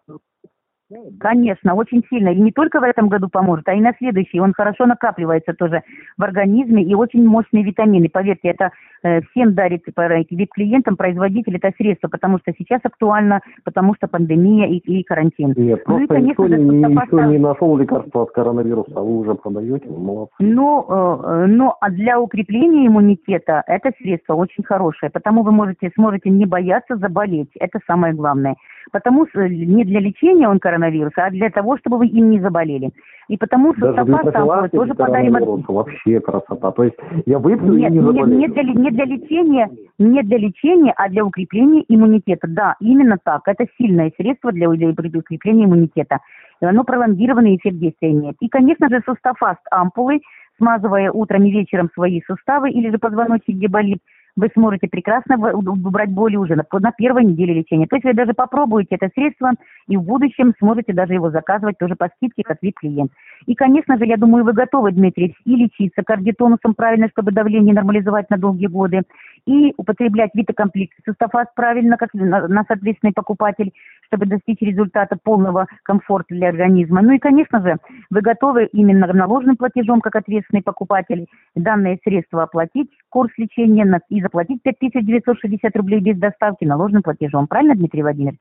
Конечно, 1.20 1.74
очень 1.74 2.04
сильно. 2.08 2.30
И 2.30 2.40
не 2.40 2.52
только 2.52 2.80
в 2.80 2.82
этом 2.82 3.08
году 3.08 3.28
поможет, 3.28 3.68
а 3.68 3.74
и 3.74 3.80
на 3.80 3.92
следующий. 3.98 4.40
Он 4.40 4.52
хорошо 4.52 4.86
накапливается 4.86 5.54
тоже 5.54 5.82
в 6.16 6.22
организме 6.22 6.82
и 6.82 6.94
очень 6.94 7.26
мощные 7.26 7.62
витамины. 7.64 8.08
Поверьте, 8.08 8.48
это 8.48 8.70
э, 9.02 9.20
всем 9.30 9.54
дарит 9.54 9.82
вид 10.30 10.50
клиентам 10.52 10.96
производитель 10.96 11.56
это 11.56 11.72
средство, 11.76 12.08
потому 12.08 12.38
что 12.38 12.52
сейчас 12.56 12.80
актуально, 12.84 13.40
потому 13.64 13.94
что 13.94 14.08
пандемия 14.08 14.68
и, 14.68 14.78
и 14.78 15.02
карантин. 15.02 15.54
Нет, 15.56 15.82
ну, 15.86 15.96
просто 15.96 16.04
и, 16.04 16.06
конечно, 16.06 16.42
никто 16.42 16.56
не, 16.56 16.94
еще 16.94 17.26
не 17.32 17.38
нашел 17.38 17.76
лекарства 17.76 18.22
от 18.22 18.32
коронавируса, 18.32 18.92
а 18.96 19.00
вы 19.00 19.18
уже 19.18 19.34
продаете, 19.34 19.88
молодцы. 19.88 20.34
Ну, 20.38 20.86
э, 20.88 21.46
ну, 21.46 21.74
а 21.80 21.90
для 21.90 22.20
укрепления 22.20 22.86
иммунитета 22.86 23.62
это 23.66 23.92
средство 23.98 24.34
очень 24.34 24.64
хорошее, 24.64 25.10
потому 25.10 25.42
вы 25.42 25.52
можете, 25.52 25.90
сможете 25.94 26.30
не 26.30 26.46
бояться 26.46 26.96
заболеть. 26.96 27.50
Это 27.58 27.78
самое 27.86 28.14
главное. 28.14 28.56
Потому 28.90 29.26
что 29.28 29.48
не 29.48 29.84
для 29.84 30.00
лечения 30.00 30.48
он 30.48 30.58
коронавируса, 30.58 31.26
а 31.26 31.30
для 31.30 31.50
того, 31.50 31.76
чтобы 31.78 31.98
вы 31.98 32.06
им 32.06 32.30
не 32.30 32.40
заболели. 32.40 32.90
И 33.28 33.36
потому 33.36 33.74
что 33.74 33.92
Даже 33.92 34.68
тоже 34.70 34.94
подарим... 34.94 35.32
Вообще 35.68 36.20
красота. 36.20 36.72
То 36.72 36.84
есть 36.84 36.96
я 37.26 37.38
выпью 37.38 37.74
нет, 37.74 37.90
и 37.90 37.94
не 37.94 38.00
заболею. 38.00 38.38
Нет, 38.38 38.56
не 38.56 38.62
для, 38.62 38.72
не 38.74 38.90
для 38.90 39.04
лечения, 39.04 39.70
не 39.98 40.22
для 40.22 40.38
лечения, 40.38 40.92
а 40.96 41.08
для 41.08 41.24
укрепления 41.24 41.84
иммунитета. 41.88 42.46
Да, 42.48 42.76
именно 42.80 43.18
так. 43.22 43.42
Это 43.46 43.66
сильное 43.78 44.12
средство 44.16 44.52
для, 44.52 44.68
для 44.68 44.88
укрепления 44.90 45.64
иммунитета. 45.64 46.18
И 46.60 46.64
оно 46.64 46.84
пролонгированный 46.84 47.56
эффект 47.56 47.78
действия 47.78 48.12
имеет. 48.12 48.36
И, 48.40 48.48
конечно 48.48 48.88
же, 48.88 49.02
суставаст 49.04 49.60
ампулы, 49.70 50.20
смазывая 50.58 51.10
утром 51.10 51.44
и 51.44 51.50
вечером 51.50 51.90
свои 51.94 52.20
суставы 52.26 52.70
или 52.70 52.90
же 52.90 52.98
позвоночник, 52.98 53.56
где 53.56 53.68
болит, 53.68 53.98
вы 54.36 54.48
сможете 54.54 54.88
прекрасно 54.88 55.36
убрать 55.36 56.10
боли 56.10 56.36
уже 56.36 56.56
на, 56.56 56.64
на 56.70 56.92
первой 56.92 57.24
неделе 57.24 57.54
лечения. 57.54 57.86
То 57.86 57.96
есть 57.96 58.04
вы 58.04 58.14
даже 58.14 58.32
попробуете 58.32 58.96
это 58.96 59.10
средство 59.14 59.50
и 59.88 59.96
в 59.96 60.02
будущем 60.02 60.54
сможете 60.58 60.92
даже 60.92 61.14
его 61.14 61.30
заказывать 61.30 61.78
тоже 61.78 61.96
по 61.96 62.08
скидке 62.16 62.42
как 62.42 62.58
вип-клиент. 62.62 63.12
И, 63.46 63.54
конечно 63.54 63.98
же, 63.98 64.06
я 64.06 64.16
думаю, 64.16 64.44
вы 64.44 64.52
готовы, 64.52 64.92
Дмитрий, 64.92 65.36
и 65.44 65.56
лечиться 65.56 66.02
кардиотонусом 66.02 66.74
правильно, 66.74 67.08
чтобы 67.10 67.32
давление 67.32 67.74
нормализовать 67.74 68.30
на 68.30 68.38
долгие 68.38 68.68
годы, 68.68 69.02
и 69.46 69.74
употреблять 69.76 70.30
витакомплект 70.34 70.92
суставаз 71.04 71.48
правильно, 71.54 71.96
как 71.96 72.14
на, 72.14 72.46
на 72.46 72.64
соответственный 72.64 73.12
покупатель, 73.12 73.72
чтобы 74.06 74.26
достичь 74.26 74.60
результата 74.60 75.16
полного 75.22 75.66
комфорта 75.82 76.34
для 76.34 76.48
организма. 76.48 77.02
Ну 77.02 77.12
и, 77.12 77.18
конечно 77.18 77.60
же, 77.60 77.76
вы 78.10 78.20
готовы 78.20 78.66
именно 78.66 79.06
наложенным 79.12 79.56
платежом, 79.56 80.00
как 80.00 80.16
ответственный 80.16 80.62
покупатель, 80.62 81.26
данное 81.54 81.98
средство 82.04 82.44
оплатить, 82.44 82.90
курс 83.12 83.30
лечения 83.36 84.00
и 84.08 84.22
заплатить 84.22 84.62
5960 84.62 85.76
рублей 85.76 86.00
без 86.00 86.18
доставки 86.18 86.64
наложенным 86.64 87.02
платежом. 87.02 87.46
Правильно, 87.46 87.74
Дмитрий 87.74 88.02
Владимирович? 88.02 88.40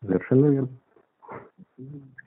Совершенно 0.00 0.46
верно. 0.46 0.68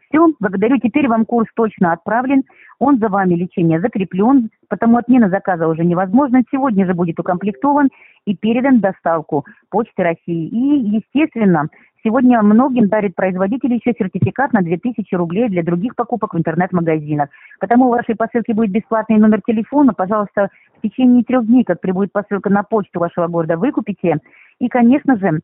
Все, 0.10 0.28
благодарю. 0.40 0.78
Теперь 0.78 1.08
вам 1.08 1.26
курс 1.26 1.48
точно 1.56 1.94
отправлен. 1.94 2.44
Он 2.80 3.00
за 3.00 3.08
вами 3.08 3.34
лечение 3.34 3.80
закреплен, 3.80 4.50
потому 4.68 4.98
отмена 4.98 5.30
заказа 5.30 5.68
уже 5.68 5.86
невозможна. 5.86 6.44
Сегодня 6.52 6.86
же 6.86 6.94
будет 6.94 7.20
укомплектован 7.20 7.90
и 8.26 8.36
передан 8.36 8.80
доставку 8.80 9.46
Почты 9.70 10.04
России. 10.04 10.48
И, 10.50 10.98
естественно, 10.98 11.70
Сегодня 12.04 12.42
многим 12.42 12.90
дарит 12.90 13.16
производитель 13.16 13.74
еще 13.74 13.94
сертификат 13.98 14.52
на 14.52 14.62
2000 14.62 15.16
рублей 15.16 15.48
для 15.48 15.64
других 15.64 15.96
покупок 15.96 16.34
в 16.34 16.38
интернет-магазинах. 16.38 17.30
Потому 17.62 17.88
в 17.88 17.92
вашей 17.92 18.16
посылке 18.16 18.54
будет 18.54 18.72
бесплатный 18.72 19.18
номер 19.18 19.42
телефона. 19.46 19.94
Пожалуйста, 19.94 20.50
в 20.78 20.82
течение 20.82 21.24
трех 21.24 21.46
дней, 21.46 21.64
как 21.64 21.80
прибудет 21.80 22.12
посылка 22.12 22.50
на 22.50 22.64
почту 22.64 23.00
вашего 23.00 23.28
города, 23.28 23.56
выкупите. 23.56 24.18
И, 24.60 24.68
конечно 24.68 25.16
же, 25.18 25.40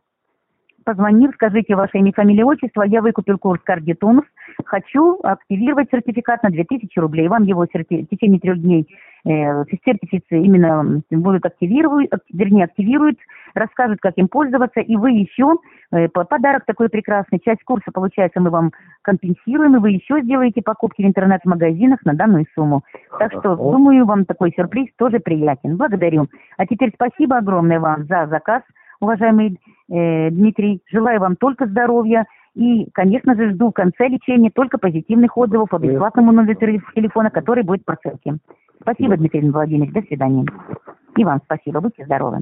позвонив, 0.84 1.32
скажите 1.36 1.76
ваше 1.76 2.00
имя, 2.00 2.12
фамилия, 2.12 2.44
отчество, 2.44 2.84
я 2.84 3.02
выкупил 3.02 3.38
курс 3.38 3.62
кардитонус, 3.64 4.26
хочу 4.66 5.20
активировать 5.24 5.90
сертификат 5.92 6.44
на 6.44 6.50
2000 6.50 7.00
рублей. 7.00 7.30
Вам 7.30 7.44
его 7.44 7.66
в 7.66 7.68
течение 7.68 8.40
трех 8.40 8.62
дней 8.62 8.86
э, 9.26 9.64
сертифицы 9.86 10.40
именно 10.40 11.02
будут 11.10 11.46
активировать, 11.46 12.10
вернее, 12.32 12.66
активируют, 12.66 13.18
расскажут, 13.54 14.00
как 14.02 14.18
им 14.18 14.28
пользоваться, 14.28 14.80
и 14.80 14.96
вы 14.96 15.12
еще, 15.12 15.56
э, 15.92 16.08
подарок 16.10 16.66
такой 16.66 16.90
прекрасный, 16.90 17.40
часть 17.40 17.64
курса, 17.64 17.92
получается, 17.94 18.40
мы 18.40 18.50
вам 18.50 18.72
компенсируем, 19.02 19.76
и 19.76 19.80
вы 19.80 19.92
еще 19.92 20.22
сделаете 20.22 20.62
покупки 20.62 21.02
в 21.02 21.06
интернет-магазинах 21.06 22.00
на 22.06 22.14
данную 22.14 22.46
сумму. 22.56 22.84
Так 23.18 23.32
что, 23.32 23.56
думаю, 23.56 24.06
вам 24.06 24.26
такой 24.26 24.54
сюрприз 24.56 24.90
тоже 24.98 25.20
приятен. 25.20 25.78
Благодарю. 25.78 26.28
А 26.58 26.66
теперь 26.66 26.92
спасибо 26.94 27.38
огромное 27.38 27.80
вам 27.80 28.06
за 28.06 28.28
заказ 28.28 28.64
уважаемый 29.00 29.60
э, 29.90 30.30
Дмитрий. 30.30 30.82
Желаю 30.92 31.20
вам 31.20 31.36
только 31.36 31.66
здоровья. 31.66 32.26
И, 32.60 32.90
конечно 32.92 33.36
же, 33.36 33.52
жду 33.52 33.70
в 33.70 33.74
конце 33.74 34.10
лечения 34.10 34.52
только 34.54 34.78
позитивных 34.78 35.38
отзывов 35.38 35.70
по 35.70 35.80
бесплатному 35.80 36.34
номеру 36.34 36.60
телефона, 36.94 37.30
который 37.30 37.64
будет 37.64 37.84
в 37.84 37.86
процессе. 37.86 38.38
Спасибо, 38.82 39.16
Дмитрий 39.16 39.50
Владимирович. 39.50 39.94
До 39.94 40.02
свидания. 40.02 40.46
И 41.16 41.24
вам 41.24 41.40
спасибо. 41.46 41.80
Будьте 41.80 42.04
здоровы. 42.04 42.40